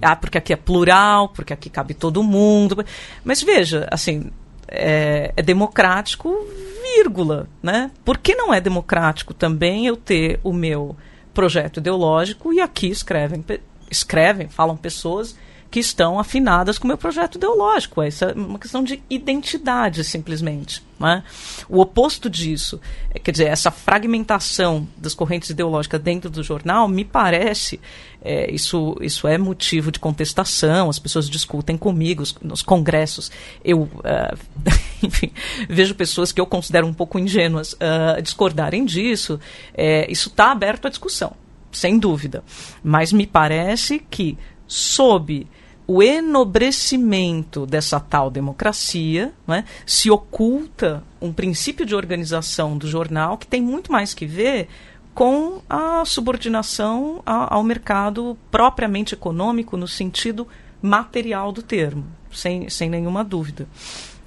[0.00, 2.84] Ah, porque aqui é plural, porque aqui cabe todo mundo.
[3.22, 4.30] Mas veja, assim,
[4.66, 6.34] é, é, democrático,
[6.82, 7.90] vírgula, né?
[8.04, 10.96] Por que não é democrático também eu ter o meu
[11.32, 13.44] projeto ideológico e aqui escrevem
[13.90, 15.36] escrevem, falam pessoas
[15.72, 18.02] que estão afinadas com o meu projeto ideológico.
[18.02, 20.82] Essa é uma questão de identidade, simplesmente.
[21.02, 21.22] É?
[21.68, 22.78] O oposto disso,
[23.10, 27.80] é, quer dizer, essa fragmentação das correntes ideológicas dentro do jornal, me parece,
[28.22, 33.32] é, isso, isso é motivo de contestação, as pessoas discutem comigo nos congressos.
[33.64, 34.38] Eu, uh,
[35.02, 35.32] enfim,
[35.68, 39.40] vejo pessoas que eu considero um pouco ingênuas uh, discordarem disso.
[39.74, 41.34] É, isso está aberto à discussão
[41.72, 42.44] sem dúvida.
[42.84, 45.46] Mas me parece que, sob
[45.86, 53.46] o enobrecimento dessa tal democracia, né, se oculta um princípio de organização do jornal que
[53.46, 54.68] tem muito mais que ver
[55.14, 60.46] com a subordinação a, ao mercado propriamente econômico no sentido
[60.80, 63.68] material do termo, sem, sem nenhuma dúvida.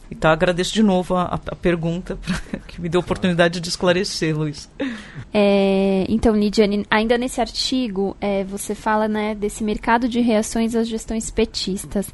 [0.10, 4.38] Então agradeço de novo a, a pergunta pra, que me deu a oportunidade de esclarecer,
[4.38, 4.70] Luiz.
[5.34, 10.88] É, então, Lidiane, ainda nesse artigo, é, você fala né, desse mercado de reações às
[10.88, 12.12] gestões petistas.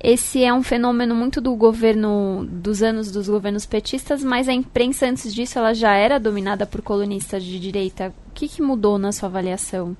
[0.00, 5.06] Esse é um fenômeno muito do governo, dos anos dos governos petistas, mas a imprensa
[5.06, 8.14] antes disso ela já era dominada por colunistas de direita.
[8.28, 9.96] O que, que mudou na sua avaliação?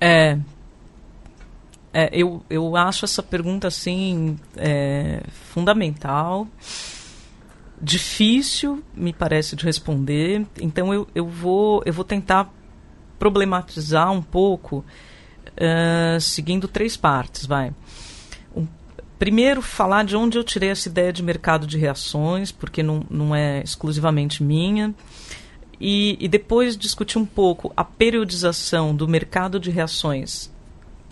[0.00, 0.38] É,
[1.98, 6.46] é, eu, eu acho essa pergunta assim é, fundamental,
[7.80, 10.44] difícil, me parece, de responder.
[10.60, 12.52] Então eu, eu, vou, eu vou tentar
[13.18, 14.84] problematizar um pouco,
[15.56, 17.72] uh, seguindo três partes, vai.
[19.18, 23.34] Primeiro, falar de onde eu tirei essa ideia de mercado de reações, porque não, não
[23.34, 24.94] é exclusivamente minha
[25.80, 30.54] e, e depois discutir um pouco a periodização do mercado de reações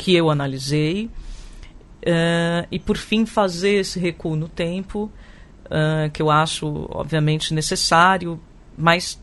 [0.05, 5.11] que eu analisei, uh, e por fim fazer esse recuo no tempo,
[5.65, 8.39] uh, que eu acho, obviamente, necessário,
[8.77, 9.19] mas,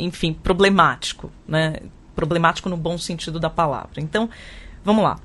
[0.00, 1.76] enfim, problemático, né?
[2.16, 4.00] problemático no bom sentido da palavra.
[4.00, 4.28] Então,
[4.84, 5.20] vamos lá.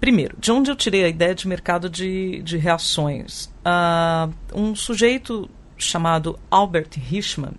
[0.00, 3.52] Primeiro, de onde eu tirei a ideia de mercado de, de reações?
[3.66, 7.52] Uh, um sujeito chamado Albert Hirschman,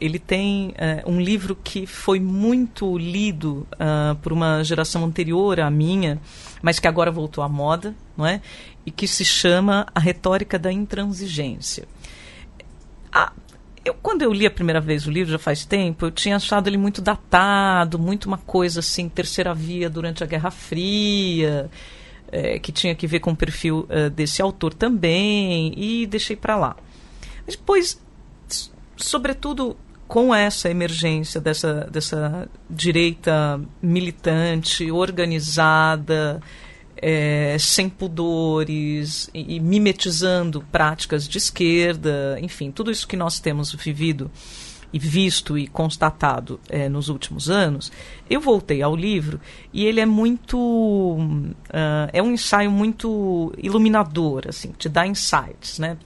[0.00, 5.70] ele tem uh, um livro que foi muito lido uh, por uma geração anterior à
[5.70, 6.18] minha,
[6.62, 8.40] mas que agora voltou à moda, não é?
[8.86, 11.86] E que se chama A Retórica da Intransigência.
[13.12, 13.32] Ah,
[13.84, 16.68] eu, quando eu li a primeira vez o livro, já faz tempo, eu tinha achado
[16.68, 21.70] ele muito datado, muito uma coisa assim, terceira via durante a Guerra Fria,
[22.32, 26.56] é, que tinha que ver com o perfil uh, desse autor também, e deixei para
[26.56, 26.76] lá.
[27.44, 28.00] Mas depois,
[28.96, 29.76] sobretudo
[30.10, 36.42] com essa emergência dessa, dessa direita militante, organizada,
[36.96, 43.72] é, sem pudores e, e, mimetizando práticas de esquerda, enfim, tudo isso que nós temos
[43.72, 44.28] vivido
[44.92, 47.92] e visto e constatado é, nos últimos anos,
[48.28, 49.40] eu voltei ao livro
[49.72, 50.58] e ele é muito.
[50.58, 55.78] Uh, é um ensaio muito iluminador, assim, te dá insights.
[55.78, 55.96] Né?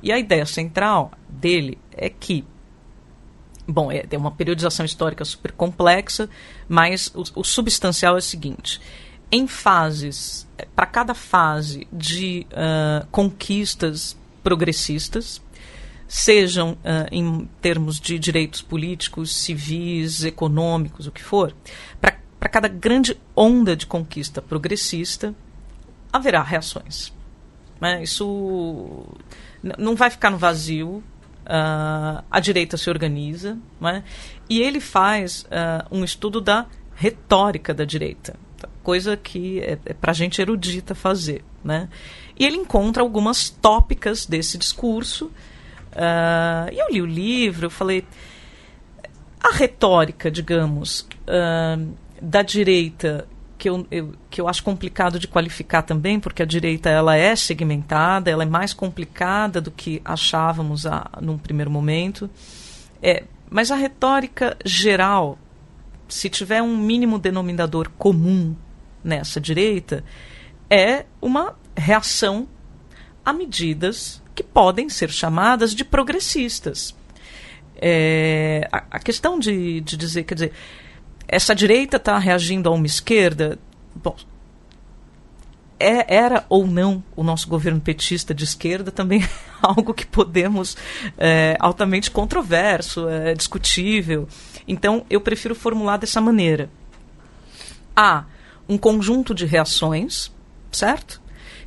[0.00, 2.44] E a ideia central dele é que
[3.70, 6.30] Bom, é, uma periodização histórica super complexa,
[6.66, 8.80] mas o, o substancial é o seguinte:
[9.30, 15.42] em fases, é, para cada fase de uh, conquistas progressistas,
[16.08, 21.54] sejam uh, em termos de direitos políticos, civis, econômicos, o que for,
[22.00, 25.34] para cada grande onda de conquista progressista,
[26.10, 27.12] haverá reações.
[27.78, 28.02] Né?
[28.02, 29.04] Isso
[29.76, 31.02] não vai ficar no vazio.
[31.48, 34.04] Uh, a direita se organiza, né?
[34.50, 35.46] e ele faz
[35.90, 38.36] um estudo da retórica da direita
[38.88, 41.44] coisa que é, é para gente erudita fazer.
[41.62, 41.90] Né?
[42.38, 45.26] E ele encontra algumas tópicas desse discurso.
[45.92, 48.02] Uh, e eu li o livro, eu falei.
[49.40, 55.82] A retórica, digamos, uh, da direita, que eu, eu, que eu acho complicado de qualificar
[55.82, 61.10] também, porque a direita ela é segmentada, ela é mais complicada do que achávamos a,
[61.20, 62.30] num primeiro momento.
[63.02, 65.36] É, mas a retórica geral,
[66.08, 68.54] se tiver um mínimo denominador comum
[69.02, 70.04] nessa direita
[70.70, 72.46] é uma reação
[73.24, 76.94] a medidas que podem ser chamadas de progressistas.
[77.80, 80.52] É, a, a, questão de, de dizer, quer dizer,
[81.28, 83.58] essa direita está reagindo a uma esquerda,
[83.94, 84.16] bom,
[85.78, 89.28] é, era ou não o nosso governo petista de esquerda também é
[89.62, 90.76] algo que podemos
[91.16, 94.26] é, altamente controverso, é discutível.
[94.66, 96.68] Então eu prefiro formular dessa maneira.
[97.94, 98.24] A
[98.68, 100.30] um conjunto de reações,
[100.70, 101.20] certo?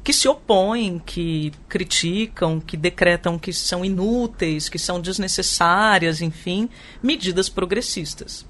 [0.04, 6.69] Que se opõem, que criticam, que decretam que são inúteis, que são desnecessárias, enfim,
[7.02, 8.45] medidas progressistas.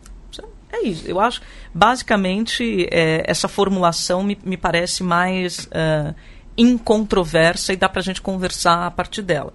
[0.71, 1.07] É isso.
[1.07, 1.41] Eu acho,
[1.73, 6.15] basicamente, é, essa formulação me, me parece mais uh,
[6.57, 9.53] incontroversa e dá para a gente conversar a partir dela.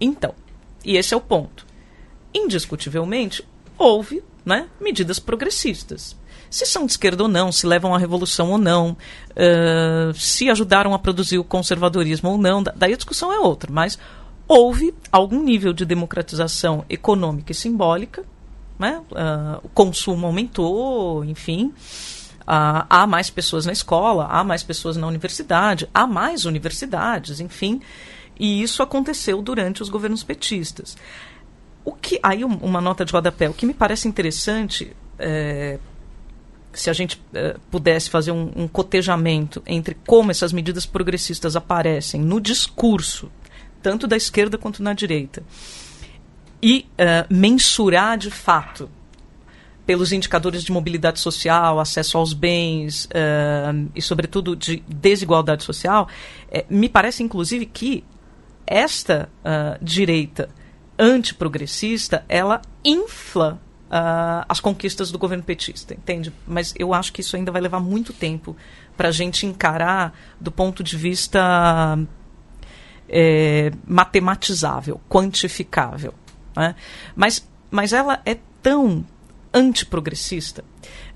[0.00, 0.34] Então,
[0.84, 1.66] e esse é o ponto.
[2.34, 6.16] Indiscutivelmente, houve né, medidas progressistas
[6.50, 8.96] se são de esquerda ou não, se levam à revolução ou não,
[9.30, 13.96] uh, se ajudaram a produzir o conservadorismo ou não, daí a discussão é outra, mas
[14.48, 18.24] houve algum nível de democratização econômica e simbólica,
[18.80, 19.02] né?
[19.10, 25.06] Uh, o consumo aumentou, enfim, uh, há mais pessoas na escola, há mais pessoas na
[25.06, 27.82] universidade, há mais universidades, enfim,
[28.38, 30.96] e isso aconteceu durante os governos petistas.
[31.84, 35.78] O que aí uma nota de rodapé, o que me parece interessante é,
[36.72, 42.22] se a gente uh, pudesse fazer um, um, cotejamento entre como essas medidas progressistas aparecem
[42.22, 43.30] no discurso,
[43.82, 45.42] tanto da esquerda quanto na direita,
[46.62, 48.90] e uh, mensurar de fato
[49.86, 56.08] pelos indicadores de mobilidade social, acesso aos bens uh, e, sobretudo, de desigualdade social,
[56.68, 58.04] me parece, inclusive, que
[58.66, 59.28] esta
[59.82, 60.48] direita
[60.96, 66.32] antiprogressista ela infla uh, as conquistas do governo petista, entende?
[66.46, 68.56] Mas eu acho que isso ainda vai levar muito tempo
[68.96, 71.98] para a gente encarar do ponto de vista
[73.08, 76.14] é, matematizável, quantificável.
[76.56, 76.74] Né?
[77.14, 79.04] Mas, mas ela é tão
[79.52, 80.64] antiprogressista,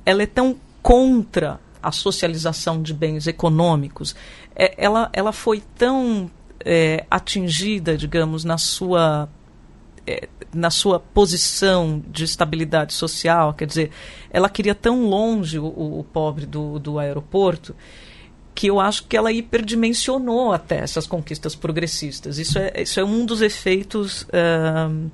[0.05, 4.15] ela é tão contra a socialização de bens econômicos,
[4.57, 6.31] é, ela, ela foi tão
[6.65, 9.29] é, atingida, digamos, na sua
[10.07, 13.91] é, na sua posição de estabilidade social, quer dizer,
[14.31, 17.75] ela queria tão longe o, o pobre do, do aeroporto
[18.55, 22.39] que eu acho que ela hiperdimensionou até essas conquistas progressistas.
[22.39, 25.11] Isso é, isso é um dos efeitos uh,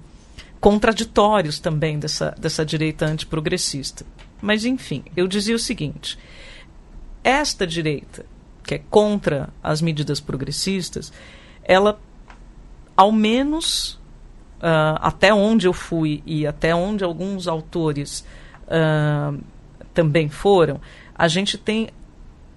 [0.60, 4.04] contraditórios também dessa, dessa direita antiprogressista.
[4.40, 6.18] Mas, enfim, eu dizia o seguinte:
[7.24, 8.24] esta direita,
[8.62, 11.12] que é contra as medidas progressistas,
[11.64, 11.98] ela,
[12.96, 13.98] ao menos
[14.60, 18.24] uh, até onde eu fui e até onde alguns autores
[18.66, 19.38] uh,
[19.92, 20.80] também foram,
[21.14, 21.88] a gente tem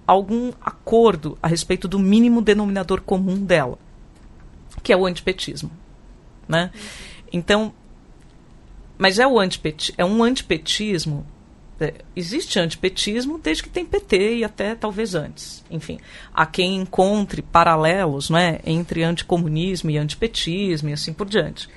[0.06, 3.78] algum acordo a respeito do mínimo denominador comum dela,
[4.82, 5.70] que é o antipetismo.
[6.46, 6.70] Né?
[7.32, 7.72] Então,
[8.96, 11.26] mas é, o antipeti é um antipetismo.
[11.80, 15.64] É, existe antipetismo desde que tem PT e até talvez antes.
[15.70, 15.98] Enfim,
[16.32, 21.68] há quem encontre paralelos né, entre anticomunismo e antipetismo e assim por diante.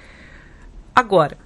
[0.93, 1.37] Agora,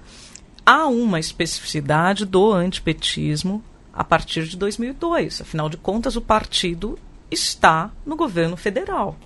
[0.66, 3.64] há uma especificidade do antipetismo
[3.94, 5.42] a partir de 2002.
[5.42, 6.98] Afinal de contas, o partido
[7.30, 9.18] está no governo federal.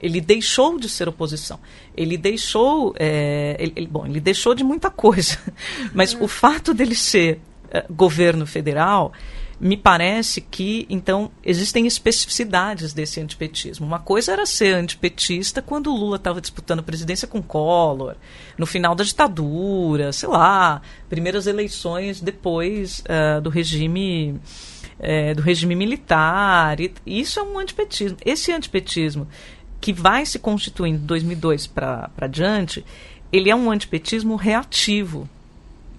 [0.00, 1.58] Ele deixou de ser oposição.
[1.96, 5.38] Ele deixou, é, ele, ele, bom, ele deixou de muita coisa,
[5.94, 7.40] mas o fato dele ser
[7.70, 9.12] é, governo federal
[9.58, 13.86] me parece que, então, existem especificidades desse antipetismo.
[13.86, 18.16] Uma coisa era ser antipetista quando o Lula estava disputando a presidência com Collor,
[18.58, 24.38] no final da ditadura, sei lá, primeiras eleições depois uh, do regime.
[24.98, 28.16] É, do regime militar, e, isso é um antipetismo.
[28.24, 29.28] Esse antipetismo
[29.80, 32.84] que vai se constituindo de 2002 para diante,
[33.32, 35.28] ele é um antipetismo reativo.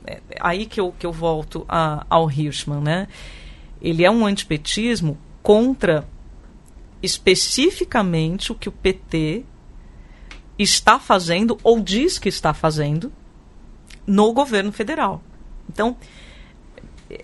[0.05, 3.07] É aí que eu, que eu volto a, ao Hirschman, né?
[3.81, 6.07] ele é um antipetismo contra
[7.01, 9.45] especificamente o que o PT
[10.57, 13.11] está fazendo ou diz que está fazendo
[14.05, 15.21] no governo federal.
[15.69, 15.95] Então,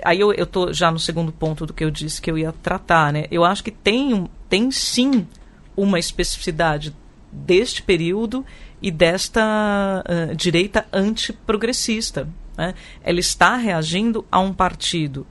[0.06, 3.12] aí eu estou já no segundo ponto do que eu disse que eu ia tratar,
[3.12, 3.26] né?
[3.32, 5.28] Eu acho que tem, tem sim
[5.76, 6.96] uma especificidade
[7.32, 8.46] deste período
[8.82, 12.28] e desta uh, direita antiprogressista.
[12.58, 12.74] Né?
[13.04, 15.26] Ela está reagindo a um partido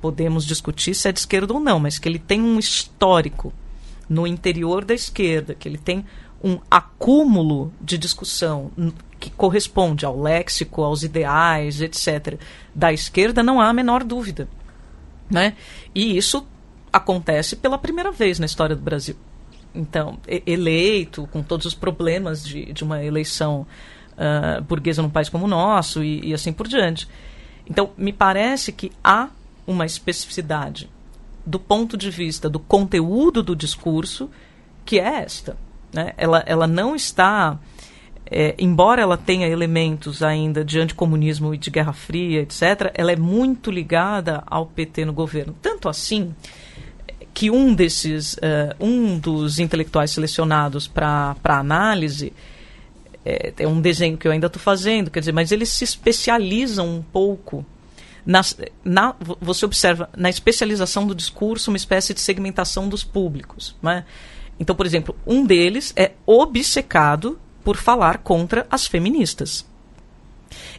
[0.00, 3.52] podemos discutir se é de esquerda ou não, mas que ele tem um histórico
[4.08, 6.04] no interior da esquerda, que ele tem
[6.42, 8.70] um acúmulo de discussão
[9.18, 12.38] que corresponde ao léxico, aos ideais, etc.,
[12.74, 14.48] da esquerda, não há a menor dúvida.
[15.28, 15.54] Né?
[15.94, 16.46] E isso
[16.92, 19.16] acontece pela primeira vez na história do Brasil.
[19.74, 23.66] Então, eleito, com todos os problemas de, de uma eleição
[24.14, 27.08] uh, burguesa num país como o nosso e, e assim por diante.
[27.68, 29.28] Então, me parece que há
[29.66, 30.88] uma especificidade
[31.44, 34.30] do ponto de vista do conteúdo do discurso,
[34.84, 35.56] que é esta.
[35.92, 36.12] Né?
[36.16, 37.58] Ela, ela não está,
[38.26, 43.16] é, embora ela tenha elementos ainda de anticomunismo e de Guerra Fria, etc., ela é
[43.16, 45.56] muito ligada ao PT no governo.
[45.62, 46.34] Tanto assim
[47.38, 52.32] que um desses, uh, um dos intelectuais selecionados para análise
[53.24, 56.88] é, é um desenho que eu ainda estou fazendo, quer dizer, mas eles se especializam
[56.88, 57.64] um pouco
[58.26, 58.40] na,
[58.84, 63.76] na, você observa na especialização do discurso uma espécie de segmentação dos públicos.
[63.80, 64.04] Né?
[64.58, 69.64] Então, por exemplo, um deles é obcecado por falar contra as feministas.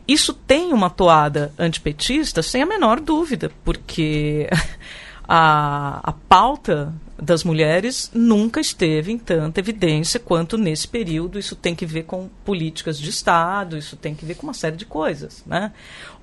[0.06, 4.50] Isso tem uma toada antipetista, sem a menor dúvida, porque
[5.32, 11.38] a, a pauta das mulheres nunca esteve em tanta evidência quanto nesse período.
[11.38, 14.76] Isso tem que ver com políticas de Estado, isso tem que ver com uma série
[14.76, 15.44] de coisas.
[15.46, 15.72] Né?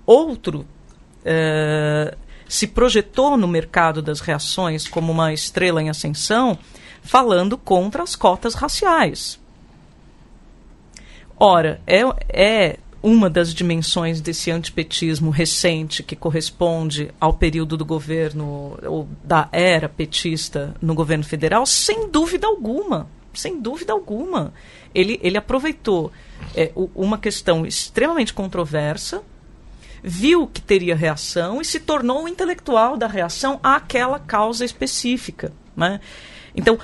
[0.04, 0.66] Outro
[1.24, 2.16] eh,
[2.48, 6.58] se projetou no mercado das reações como uma estrela em ascensão,
[7.00, 9.38] falando contra as cotas raciais.
[11.38, 18.76] Ora, é, é uma das dimensões desse antipetismo recente que corresponde ao período do governo
[18.82, 24.52] ou da era petista no governo federal, sem dúvida alguma, sem dúvida alguma.
[24.92, 26.10] Ele, ele aproveitou
[26.52, 29.22] é, uma questão extremamente controversa,
[30.02, 35.52] viu que teria reação e se tornou um intelectual da reação àquela causa específica.
[35.76, 36.00] Né?
[36.56, 36.76] Então,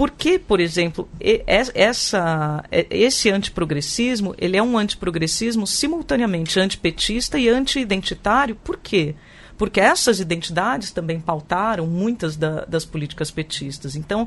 [0.00, 1.06] por que, por exemplo,
[1.46, 8.56] essa, esse antiprogressismo ele é um antiprogressismo simultaneamente antipetista e anti-identitário?
[8.56, 9.14] Por quê?
[9.58, 13.94] Porque essas identidades também pautaram muitas da, das políticas petistas.
[13.94, 14.26] Então,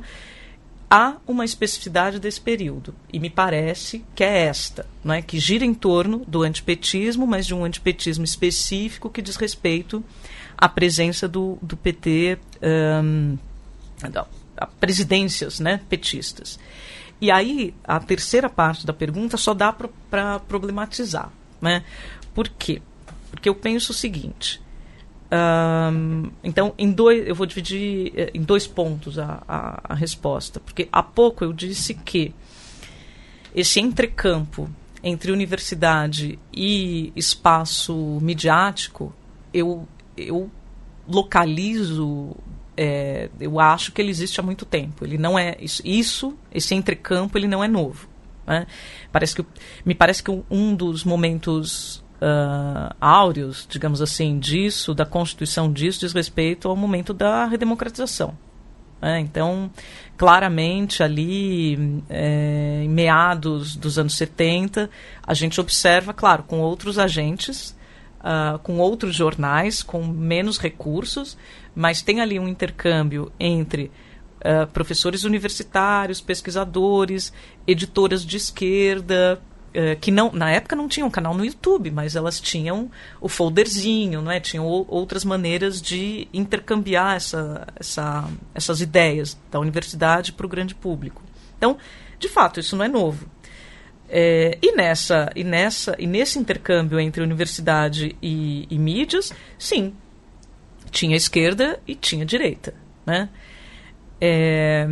[0.88, 5.24] há uma especificidade desse período, e me parece que é esta, não é?
[5.24, 10.06] que gira em torno do antipetismo, mas de um antipetismo específico que diz respeito
[10.56, 12.38] à presença do, do PT,
[13.04, 13.40] um,
[14.64, 16.60] a presidências né, petistas.
[17.20, 21.32] E aí, a terceira parte da pergunta só dá para problematizar.
[21.62, 21.84] Né?
[22.34, 22.82] Por quê?
[23.32, 24.62] Porque eu penso o seguinte.
[26.44, 30.60] Então, em dois, eu vou dividir eh, em dois pontos a, a, a resposta.
[30.60, 32.34] Porque há pouco eu disse que
[33.56, 34.70] esse entrecampo
[35.04, 39.14] entre universidade e espaço midiático,
[39.54, 40.50] eu, eu
[41.08, 42.36] localizo,
[42.76, 45.06] é, eu acho que ele existe há muito tempo.
[45.06, 48.08] Ele não é isso, esse entrecampo, ele não é novo.
[48.46, 48.68] Né?
[49.12, 49.46] Parece que,
[49.86, 56.14] me parece que um dos momentos uh, áureos, digamos assim, disso, da constituição disso, diz
[56.14, 58.38] respeito ao momento da redemocratização.
[59.02, 59.20] Né?
[59.20, 59.70] Então,
[60.18, 64.90] claramente ali, é, em meados dos anos 70,
[65.26, 67.76] a gente observa, claro, com outros agentes,
[68.20, 71.38] uh, com outros jornais, com menos recursos,
[71.76, 73.92] mas tem ali um intercâmbio entre
[74.40, 77.34] uh, professores universitários, pesquisadores,
[77.66, 79.42] editoras de esquerda,
[79.76, 84.22] eh, que não na época não tinham canal no YouTube, mas elas tinham o folderzinho,
[84.22, 84.40] não é?
[84.40, 91.24] Tinham outras maneiras de intercambiar essa, essa, essas ideias da universidade para o grande público.
[91.58, 91.76] Então,
[92.20, 93.28] de fato, isso não é novo.
[94.08, 99.96] É, e nessa e nessa e nesse intercâmbio entre universidade e, e mídias, sim,
[100.94, 102.74] tinha esquerda e tinha direita,
[103.06, 103.30] né?
[104.22, 104.88] É,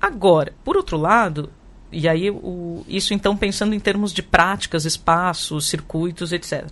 [0.00, 1.50] agora, por outro lado,
[1.92, 6.68] e aí, o, isso então pensando em termos de práticas, espaços, circuitos, etc.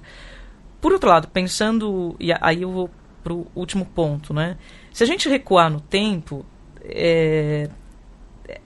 [0.80, 2.90] Por outro lado, pensando, e aí eu vou
[3.22, 4.58] para o último ponto, né?
[4.92, 6.44] Se a gente recuar no tempo,
[6.82, 7.68] é,
[8.48, 8.60] é,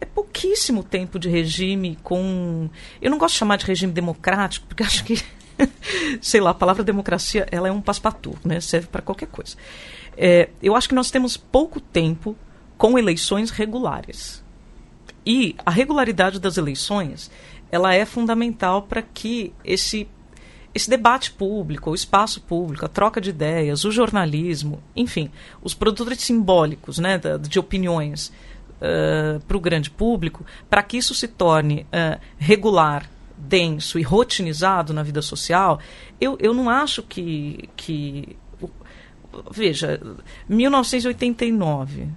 [0.00, 2.70] é, pouquíssimo tempo de regime com.
[3.02, 5.22] Eu não gosto de chamar de regime democrático, porque acho que,
[6.20, 8.60] sei lá, a palavra democracia ela é um paspatu, né?
[8.60, 9.56] Serve para qualquer coisa.
[10.16, 12.36] É, eu acho que nós temos pouco tempo
[12.76, 14.44] com eleições regulares.
[15.24, 17.30] E a regularidade das eleições,
[17.70, 20.08] ela é fundamental para que esse
[20.74, 25.30] esse debate público, o espaço público, a troca de ideias, o jornalismo, enfim,
[25.62, 28.30] os produtos simbólicos né, de opiniões
[28.76, 34.94] uh, para o grande público, para que isso se torne uh, regular, denso e rotinizado
[34.94, 35.78] na vida social,
[36.20, 38.36] eu, eu não acho que, que.
[39.52, 40.00] Veja,
[40.48, 42.08] 1989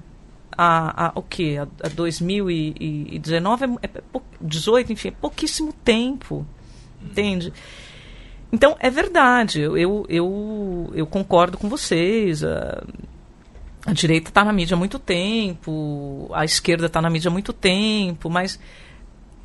[0.61, 3.89] a, a o que a, a 2019 é, é,
[4.41, 6.45] 18 enfim é pouquíssimo tempo
[7.01, 7.53] entende
[8.51, 12.83] então é verdade eu eu, eu concordo com vocês a,
[13.85, 17.53] a direita está na mídia há muito tempo a esquerda está na mídia há muito
[17.53, 18.59] tempo mas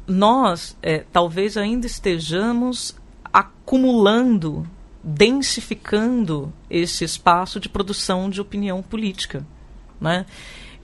[0.06, 2.96] nós é, talvez ainda estejamos
[3.32, 4.66] acumulando
[5.02, 9.44] densificando esse espaço de produção de opinião política
[10.04, 10.26] né?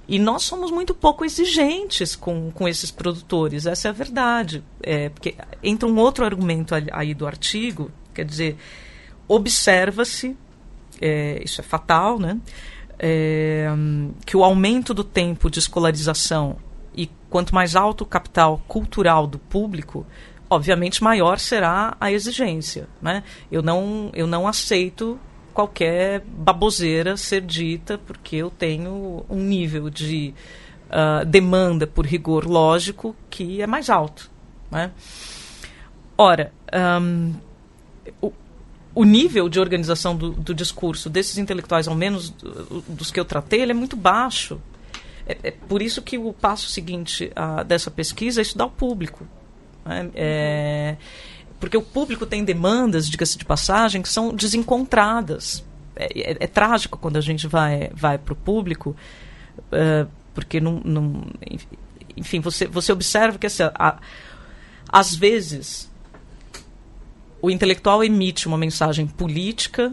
[0.09, 4.65] E nós somos muito pouco exigentes com, com esses produtores, essa é a verdade.
[4.83, 8.57] É, porque entra um outro argumento aí do artigo, quer dizer,
[9.29, 10.37] observa-se,
[11.01, 12.41] é, isso é fatal, né?
[12.99, 13.69] É,
[14.27, 16.57] que o aumento do tempo de escolarização
[17.31, 20.05] quanto mais alto o capital cultural do público,
[20.51, 22.89] obviamente maior será a exigência.
[23.01, 23.23] Né?
[23.51, 25.19] Eu, não, eu não aceito
[25.55, 30.35] qualquer baboseira ser dita, porque eu tenho um nível de
[30.91, 34.31] uh, demanda por rigor lógico que é mais alto.
[34.71, 34.91] Né?
[36.17, 36.53] Ora,
[37.01, 37.35] um,
[38.21, 38.33] o,
[38.95, 42.31] o, nível de organização do, do, discurso desses intelectuais, ao menos
[42.89, 44.61] dos que eu tratei, ele é muito baixo.
[45.31, 49.27] É, é por isso que o passo seguinte uh, dessa pesquisa é estudar o público.
[49.85, 50.11] Né?
[50.15, 50.97] É,
[51.61, 55.65] porque o público tem demandas, diga-se de passagem, que são desencontradas.
[55.95, 58.97] É, é, é, trágico quando a gente vai, vai para o público,
[59.59, 61.27] uh, porque não, não,
[62.17, 63.99] enfim, você, você observa que assim, a,
[64.89, 65.91] às vezes
[67.43, 69.93] o intelectual emite uma mensagem política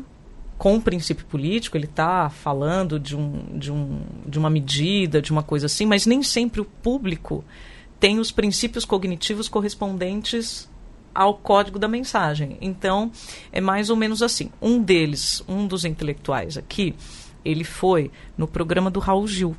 [0.57, 5.31] com um princípio político, ele está falando de, um, de, um, de uma medida, de
[5.31, 7.43] uma coisa assim, mas nem sempre o público
[7.99, 10.69] tem os princípios cognitivos correspondentes
[11.13, 12.57] ao código da mensagem.
[12.61, 13.11] Então,
[13.51, 14.51] é mais ou menos assim.
[14.61, 16.95] Um deles, um dos intelectuais aqui,
[17.43, 19.55] ele foi no programa do Raul Gil.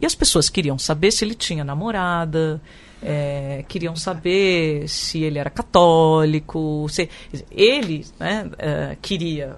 [0.00, 2.60] E as pessoas queriam saber se ele tinha namorada,
[3.08, 6.86] é, queriam saber se ele era católico.
[6.88, 7.08] Se,
[7.52, 9.56] ele né, é, queria,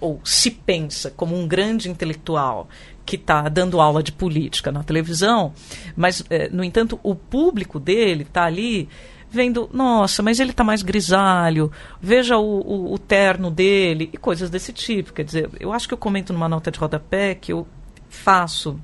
[0.00, 2.68] ou se pensa como um grande intelectual
[3.06, 5.52] que está dando aula de política na televisão,
[5.96, 8.88] mas, é, no entanto, o público dele está ali
[9.30, 11.70] vendo, nossa, mas ele está mais grisalho,
[12.00, 15.12] veja o, o, o, terno dele e coisas desse tipo.
[15.12, 17.66] Quer dizer, eu acho que eu comento numa nota de rodapé que eu
[18.08, 18.80] faço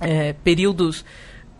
[0.00, 1.02] é, períodos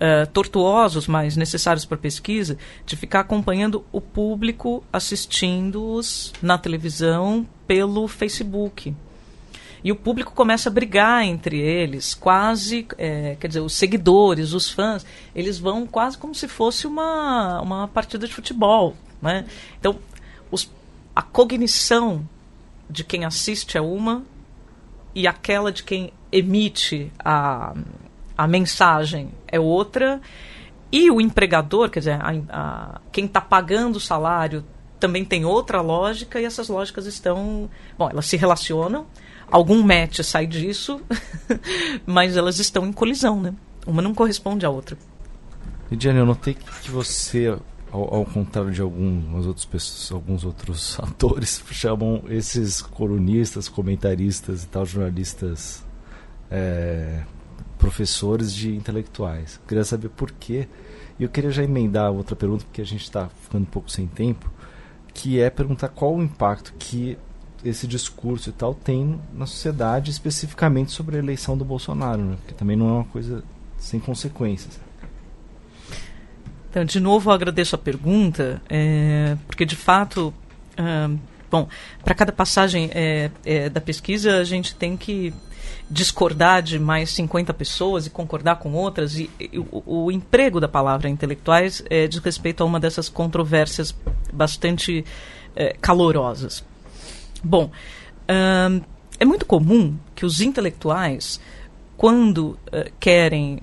[0.02, 8.08] uh, tortuosos, mas necessários para pesquisa, de ficar acompanhando o público assistindo-os na televisão pelo
[8.08, 8.94] Facebook.
[9.84, 14.70] E o público começa a brigar entre eles, quase, é, quer dizer, os seguidores, os
[14.70, 18.96] fãs, eles vão quase como se fosse uma, uma partida de futebol.
[19.20, 19.44] Né?
[19.80, 19.98] Então,
[20.52, 20.70] os,
[21.16, 22.24] a cognição
[22.88, 24.22] de quem assiste é uma
[25.14, 27.74] e aquela de quem emite a,
[28.42, 30.20] a mensagem é outra.
[30.90, 34.64] E o empregador, quer dizer, a, a, quem está pagando o salário
[34.98, 37.70] também tem outra lógica e essas lógicas estão.
[37.96, 39.06] Bom, elas se relacionam,
[39.50, 41.00] algum match sai disso,
[42.04, 43.54] mas elas estão em colisão, né?
[43.86, 44.98] Uma não corresponde à outra.
[45.90, 47.56] Lidiane, eu notei que você,
[47.90, 54.68] ao, ao contrário de alguns outros, pessoas, alguns outros atores, chamam esses colunistas, comentaristas e
[54.68, 55.84] tal, jornalistas
[56.50, 57.22] é,
[57.82, 59.58] professores de intelectuais.
[59.60, 60.68] Eu queria saber por quê.
[61.18, 64.06] E eu queria já emendar outra pergunta, porque a gente está ficando um pouco sem
[64.06, 64.48] tempo,
[65.12, 67.18] que é perguntar qual o impacto que
[67.64, 72.36] esse discurso e tal tem na sociedade, especificamente sobre a eleição do Bolsonaro, né?
[72.36, 73.42] porque também não é uma coisa
[73.78, 74.80] sem consequências.
[76.70, 80.32] Então, de novo, eu agradeço a pergunta, é, porque de fato,
[81.50, 81.68] bom,
[82.02, 85.34] para cada passagem é, é, da pesquisa, a gente tem que
[85.92, 89.18] discordar de mais 50 pessoas e concordar com outras.
[89.18, 93.94] E, e o, o, emprego da palavra intelectuais é, diz respeito a uma dessas controvérsias
[94.32, 95.04] bastante
[95.54, 96.64] é, calorosas.
[97.44, 97.70] Bom,
[98.30, 98.80] hum,
[99.20, 101.38] é muito comum que os intelectuais,
[101.96, 103.60] quando uh, querem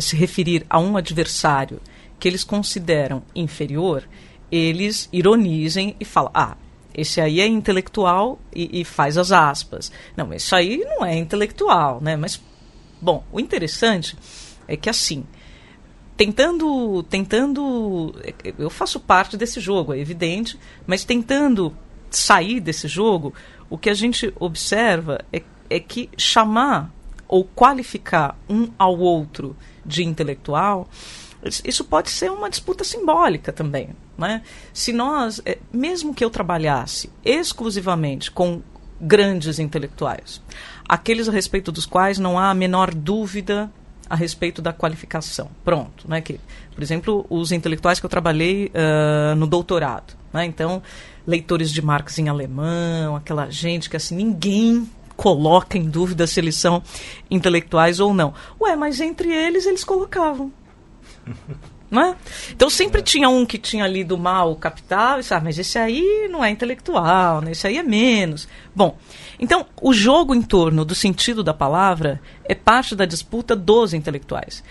[0.00, 1.82] se referir a um adversário
[2.18, 4.08] que eles consideram inferior,
[4.50, 6.56] eles ironizem e falam: ah,
[6.94, 9.92] esse aí é intelectual e, e, faz as aspas.
[10.16, 12.16] Não, isso aí não é intelectual, né?
[12.16, 12.40] Mas,
[13.00, 14.16] bom, o interessante
[14.66, 15.24] é que assim,
[16.16, 18.14] tentando, tentando,
[18.58, 21.74] eu faço parte desse jogo, é evidente, mas tentando
[22.10, 23.32] sair desse jogo,
[23.68, 26.92] o que a gente observa é, é que chamar
[27.26, 30.88] ou qualificar um ao outro de intelectual
[31.64, 33.90] isso pode ser uma disputa simbólica também.
[34.16, 34.42] Né?
[34.72, 38.62] Se nós, é, mesmo que eu trabalhasse exclusivamente com
[39.00, 40.42] grandes intelectuais,
[40.88, 43.70] aqueles a respeito dos quais não há a menor dúvida
[44.08, 45.48] a respeito da qualificação.
[45.64, 46.08] Pronto.
[46.08, 46.20] Né?
[46.20, 46.38] Que,
[46.74, 50.14] por exemplo, os intelectuais que eu trabalhei uh, no doutorado.
[50.32, 50.44] Né?
[50.44, 50.82] Então,
[51.26, 56.56] leitores de Marx em alemão, aquela gente que assim ninguém coloca em dúvida se eles
[56.56, 56.82] são
[57.30, 58.32] intelectuais ou não.
[58.60, 60.50] Ué, mas entre eles eles colocavam.
[61.90, 62.14] Né?
[62.52, 66.28] Então sempre tinha um que tinha lido mal o Capital e sabe, mas esse aí
[66.30, 67.50] não é intelectual, né?
[67.50, 68.46] esse aí é menos.
[68.72, 68.96] Bom,
[69.40, 74.62] então o jogo em torno do sentido da palavra é parte da disputa dos intelectuais.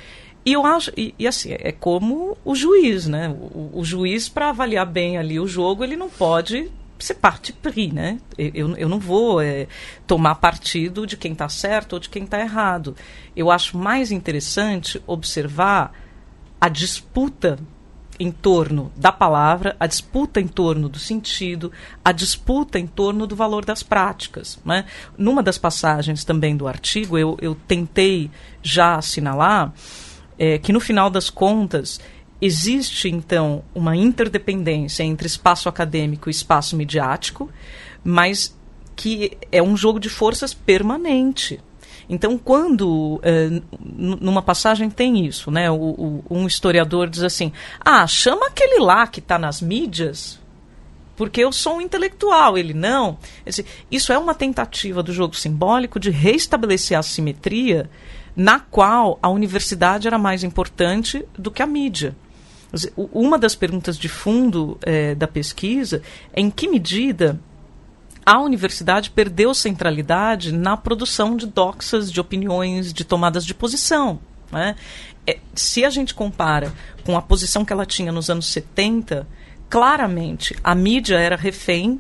[0.46, 3.30] E eu acho, e, e assim, é como o juiz, né?
[3.30, 7.92] O, o juiz, para avaliar bem ali o jogo, ele não pode ser parte pri,
[7.92, 8.20] né?
[8.38, 9.68] Eu, eu não vou é,
[10.08, 12.96] tomar partido de quem está certo ou de quem está errado.
[13.36, 15.94] Eu acho mais interessante observar
[16.60, 17.58] a disputa
[18.20, 21.72] em torno da palavra, a disputa em torno do sentido,
[22.04, 24.60] a disputa em torno do valor das práticas.
[24.66, 24.86] Né?
[25.18, 28.30] Numa das passagens também do artigo, eu, eu tentei
[28.62, 29.74] já assinalar
[30.38, 32.02] é, que, no final das contas,
[32.42, 37.50] existe, então, uma interdependência entre espaço acadêmico e espaço midiático,
[38.04, 38.58] mas
[38.98, 41.62] que é um jogo de forças permanente.
[42.10, 45.70] Então, quando é, numa passagem tem isso, né?
[45.70, 50.40] O, o, um historiador diz assim: ah, chama aquele lá que está nas mídias,
[51.16, 52.58] porque eu sou um intelectual.
[52.58, 53.20] Ele não.
[53.92, 57.88] Isso é uma tentativa do jogo simbólico de reestabelecer a simetria
[58.36, 62.16] na qual a universidade era mais importante do que a mídia.
[62.96, 66.02] Uma das perguntas de fundo é, da pesquisa
[66.34, 67.40] é em que medida
[68.30, 74.20] a universidade perdeu centralidade na produção de doxas, de opiniões, de tomadas de posição.
[74.52, 74.76] Né?
[75.26, 76.72] É, se a gente compara
[77.04, 79.28] com a posição que ela tinha nos anos 70,
[79.68, 82.00] claramente a mídia era refém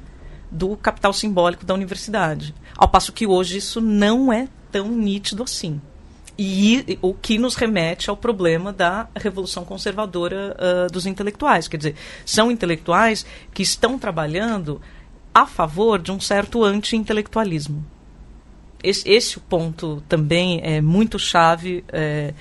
[0.51, 2.53] do capital simbólico da universidade.
[2.77, 5.81] Ao passo que hoje isso não é tão nítido assim.
[6.37, 11.67] E o que nos remete ao problema da revolução conservadora uh, dos intelectuais.
[11.67, 14.79] Quer dizer, são intelectuais que estão trabalhando
[15.33, 17.85] a favor de um certo anti-intelectualismo.
[18.83, 22.33] Esse, esse ponto também é muito chave é,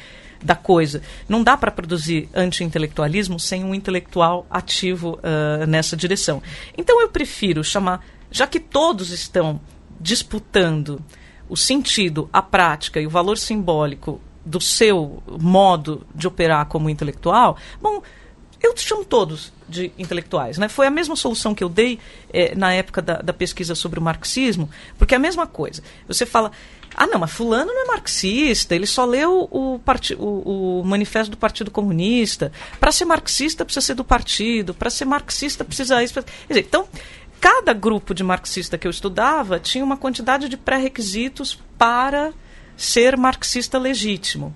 [0.43, 1.03] da coisa.
[1.29, 6.43] Não dá para produzir anti-intelectualismo sem um intelectual ativo uh, nessa direção.
[6.77, 9.61] Então eu prefiro chamar, já que todos estão
[10.01, 11.03] disputando
[11.49, 17.57] o sentido, a prática e o valor simbólico do seu modo de operar como intelectual,
[17.83, 18.03] bom,
[18.63, 20.59] eu chamo todos de intelectuais.
[20.59, 20.69] Né?
[20.69, 21.99] Foi a mesma solução que eu dei
[22.33, 25.83] eh, na época da, da, pesquisa sobre o marxismo, porque é a mesma coisa.
[26.07, 26.51] Você fala,
[26.95, 29.81] ah, não, mas Fulano não é marxista, ele só leu o,
[30.19, 32.51] o, o manifesto do Partido Comunista.
[32.81, 36.15] Para ser marxista, precisa ser do partido, para ser marxista, precisa isso.
[36.15, 36.89] Quer dizer, então,
[37.41, 42.33] cada grupo de marxista que eu estudava tinha uma quantidade de pré-requisitos para
[42.77, 44.55] ser marxista legítimo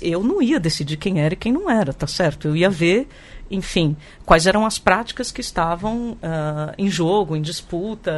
[0.00, 2.48] eu não ia decidir quem era e quem não era, tá certo?
[2.48, 3.08] Eu ia ver,
[3.54, 3.96] enfim,
[4.26, 8.12] quais eram as práticas que estavam uh, em jogo, em disputa,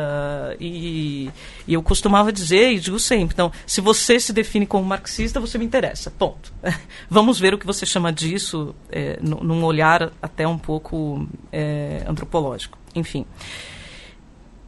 [0.58, 1.30] e,
[1.66, 5.58] e, eu costumava dizer, e digo sempre, então, se você se define como marxista, você
[5.58, 6.52] me interessa, ponto.
[7.10, 12.78] Vamos ver o que você chama disso é, num olhar até um pouco é, antropológico,
[12.94, 13.26] enfim.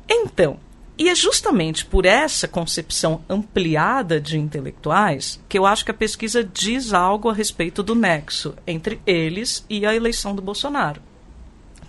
[0.09, 0.59] Então,
[0.99, 6.43] e é justamente por essa concepção ampliada de intelectuais que eu acho que a pesquisa
[6.43, 11.01] diz algo a respeito do nexo entre eles e a eleição do Bolsonaro.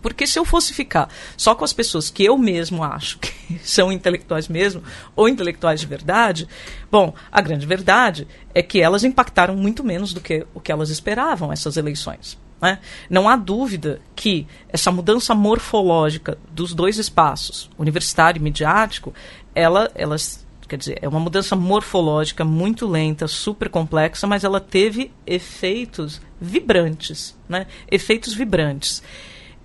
[0.01, 3.91] Porque se eu fosse ficar só com as pessoas que eu mesmo acho que são
[3.91, 4.83] intelectuais mesmo,
[5.15, 6.47] ou intelectuais de verdade,
[6.91, 10.89] bom, a grande verdade é que elas impactaram muito menos do que o que elas
[10.89, 12.37] esperavam essas eleições.
[12.61, 12.79] Né?
[13.09, 19.13] Não há dúvida que essa mudança morfológica dos dois espaços, universitário e midiático,
[19.55, 25.11] ela, elas, quer dizer, é uma mudança morfológica muito lenta, super complexa, mas ela teve
[25.25, 27.65] efeitos vibrantes, né?
[27.89, 29.01] efeitos vibrantes.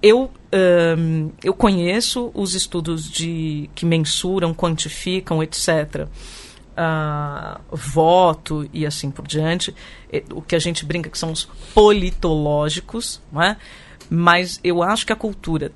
[0.02, 0.30] Eu,
[0.98, 6.06] um, eu conheço os estudos de que mensuram, quantificam, etc.,
[6.76, 9.74] uh, voto e assim por diante.
[10.32, 11.44] O que a gente brinca que são os
[11.74, 13.56] politológicos, não é?
[14.10, 15.72] mas eu acho que a cultura,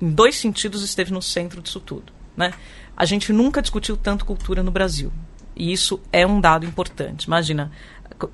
[0.00, 2.12] em dois sentidos, esteve no centro disso tudo.
[2.36, 2.52] Né?
[2.96, 5.12] A gente nunca discutiu tanto cultura no Brasil.
[5.54, 7.24] E isso é um dado importante.
[7.24, 7.70] Imagina,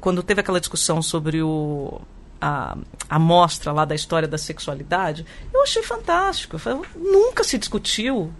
[0.01, 2.01] quando teve aquela discussão sobre o,
[2.41, 2.77] a,
[3.09, 6.57] a mostra lá da história da sexualidade, eu achei fantástico.
[6.57, 8.33] Eu falei, nunca se discutiu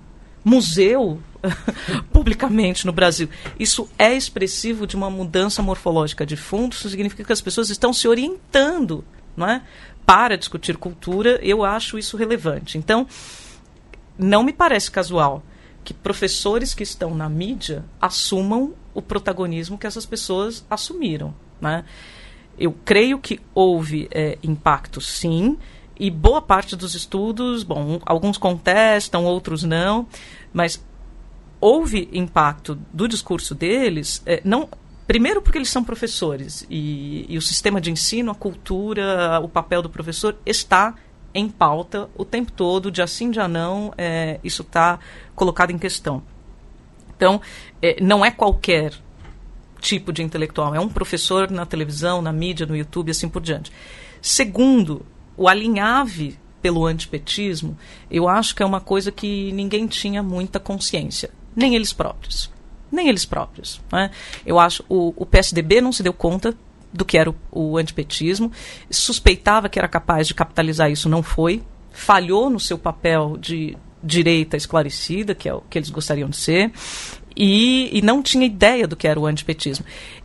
[0.45, 1.21] museu
[2.13, 3.29] publicamente no Brasil.
[3.59, 7.93] Isso é expressivo de uma mudança morfológica de fundo, isso significa que as pessoas estão
[7.93, 9.05] se orientando
[9.39, 9.63] não é?
[10.05, 12.77] para discutir cultura, eu acho isso relevante.
[12.77, 13.07] Então,
[14.19, 15.43] não me parece casual
[15.85, 21.35] que professores que estão na mídia assumam o protagonismo que essas pessoas assumiram.
[21.61, 21.85] Né?
[22.59, 25.57] Eu creio que houve é, impacto, sim,
[25.99, 30.07] e boa parte dos estudos, bom, alguns contestam, outros não,
[30.53, 30.85] mas
[31.61, 34.69] houve impacto do discurso deles, é, não
[35.07, 39.83] primeiro porque eles são professores e, e, o sistema de ensino, a cultura, o papel
[39.83, 40.95] do professor está
[41.35, 44.99] em pauta o tempo todo, de assim de não, é, isso está
[45.35, 46.23] colocado em questão.
[47.17, 47.41] Então,
[47.83, 48.93] é, não é qualquer
[49.81, 53.73] tipo de intelectual, é um professor na televisão, na mídia, no YouTube, assim por diante.
[54.21, 55.05] Segundo,
[55.39, 57.79] o alinhave pelo antipetismo,
[58.11, 62.51] eu acho que é uma coisa que ninguém tinha muita consciência, nem eles próprios.
[62.91, 63.81] Nem eles próprios.
[63.93, 64.11] Né?
[64.45, 66.57] Eu acho o, o PSDB não se deu conta
[66.93, 68.51] do que era o, o antipetismo,
[68.91, 71.63] suspeitava que era capaz de capitalizar isso, não foi,
[71.93, 76.73] falhou no seu papel de direita esclarecida, que é o que eles gostariam de ser,
[77.37, 79.85] e, e não tinha ideia do que era o antipetismo.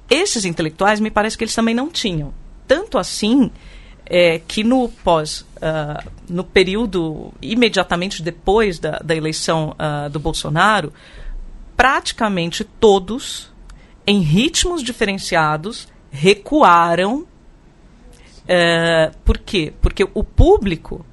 [0.10, 2.34] Esses intelectuais, me parece que eles também não tinham.
[2.68, 3.52] Tanto assim
[4.06, 10.92] é, que no pós, uh, no período imediatamente depois da, da eleição uh, do Bolsonaro,
[11.76, 13.52] praticamente todos,
[14.06, 17.26] em ritmos diferenciados, recuaram.
[18.44, 19.74] Uh, por quê?
[19.82, 21.06] Porque o público,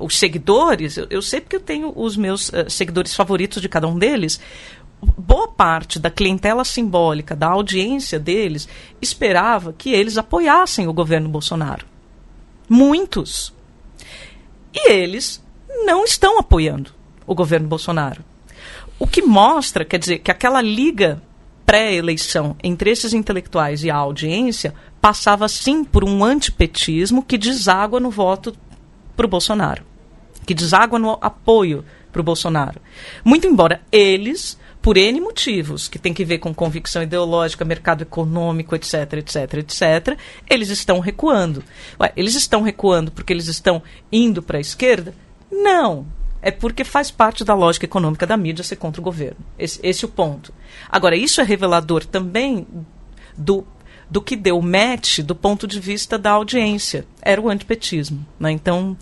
[0.00, 3.96] os seguidores, eu, eu sei porque eu tenho os meus seguidores favoritos de cada um
[3.96, 4.40] deles,
[5.16, 8.68] boa parte da clientela simbólica, da audiência deles,
[9.00, 11.86] esperava que eles apoiassem o governo Bolsonaro.
[12.68, 13.52] Muitos.
[14.74, 15.42] E eles
[15.84, 16.90] não estão apoiando
[17.26, 18.24] o governo Bolsonaro.
[18.98, 21.22] O que mostra, quer dizer, que aquela liga
[21.66, 28.10] pré-eleição entre esses intelectuais e a audiência passava sim por um antipetismo que deságua no
[28.10, 28.56] voto
[29.16, 29.84] para o Bolsonaro,
[30.46, 32.80] que deságua no apoio para o Bolsonaro.
[33.24, 38.72] Muito embora eles por N motivos, que tem que ver com convicção ideológica, mercado econômico,
[38.76, 40.16] etc, etc, etc,
[40.48, 41.64] eles estão recuando.
[41.98, 43.82] Ué, eles estão recuando porque eles estão
[44.12, 45.12] indo para a esquerda?
[45.50, 46.06] Não.
[46.40, 49.38] É porque faz parte da lógica econômica da mídia ser contra o governo.
[49.58, 50.54] Esse, esse é o ponto.
[50.88, 52.64] Agora, isso é revelador também
[53.36, 53.66] do,
[54.08, 57.04] do que deu match do ponto de vista da audiência.
[57.20, 58.24] Era o antipetismo.
[58.38, 58.52] Né?
[58.52, 58.96] Então,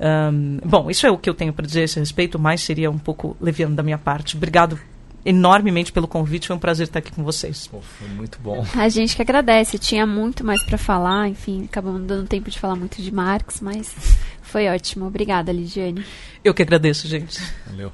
[0.00, 2.90] um, bom, isso é o que eu tenho para dizer a esse respeito, mais seria
[2.90, 4.34] um pouco leviano da minha parte.
[4.34, 4.80] Obrigado
[5.24, 6.46] enormemente pelo convite.
[6.46, 7.66] Foi um prazer estar aqui com vocês.
[7.66, 8.64] Pô, foi muito bom.
[8.76, 9.78] A gente que agradece.
[9.78, 11.28] Tinha muito mais para falar.
[11.28, 13.94] Enfim, acabamos dando tempo de falar muito de Marx, mas
[14.42, 15.06] foi ótimo.
[15.06, 16.04] Obrigada, Lidiane.
[16.42, 17.40] Eu que agradeço, gente.
[17.66, 17.92] Valeu.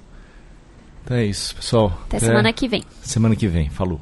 [1.05, 1.87] Então é isso, pessoal.
[2.07, 2.85] Até, Até semana que vem.
[3.03, 3.71] Semana que vem.
[3.71, 4.01] Falou.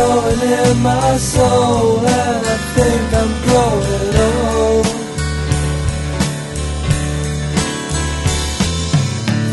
[0.00, 4.86] Blowing in my soul, and I think I'm growing old.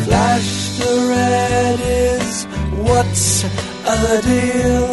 [0.06, 2.46] Flash the red is
[2.88, 3.28] what's
[4.06, 4.88] the deal?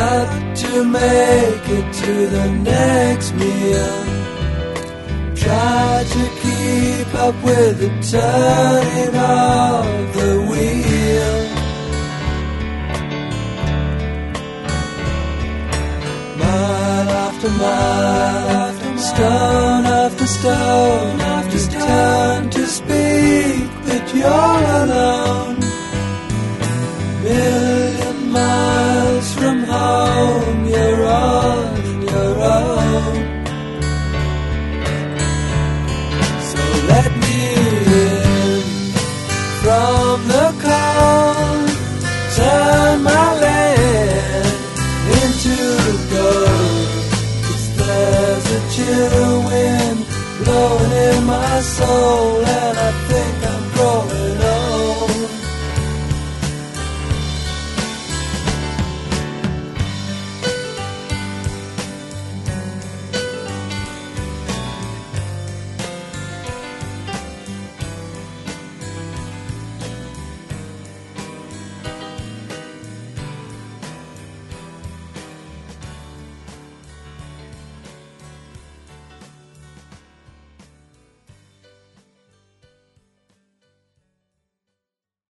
[0.00, 3.98] Got to make it to the next meal.
[5.44, 9.84] Try to keep up with the turning of
[10.16, 10.71] the wheel.
[17.44, 25.58] After mile, stone after stone, after turn to speak, but you're alone.
[27.24, 31.71] Million miles from home, you're on
[48.92, 50.06] chill wind
[50.44, 52.61] blowing in my soul,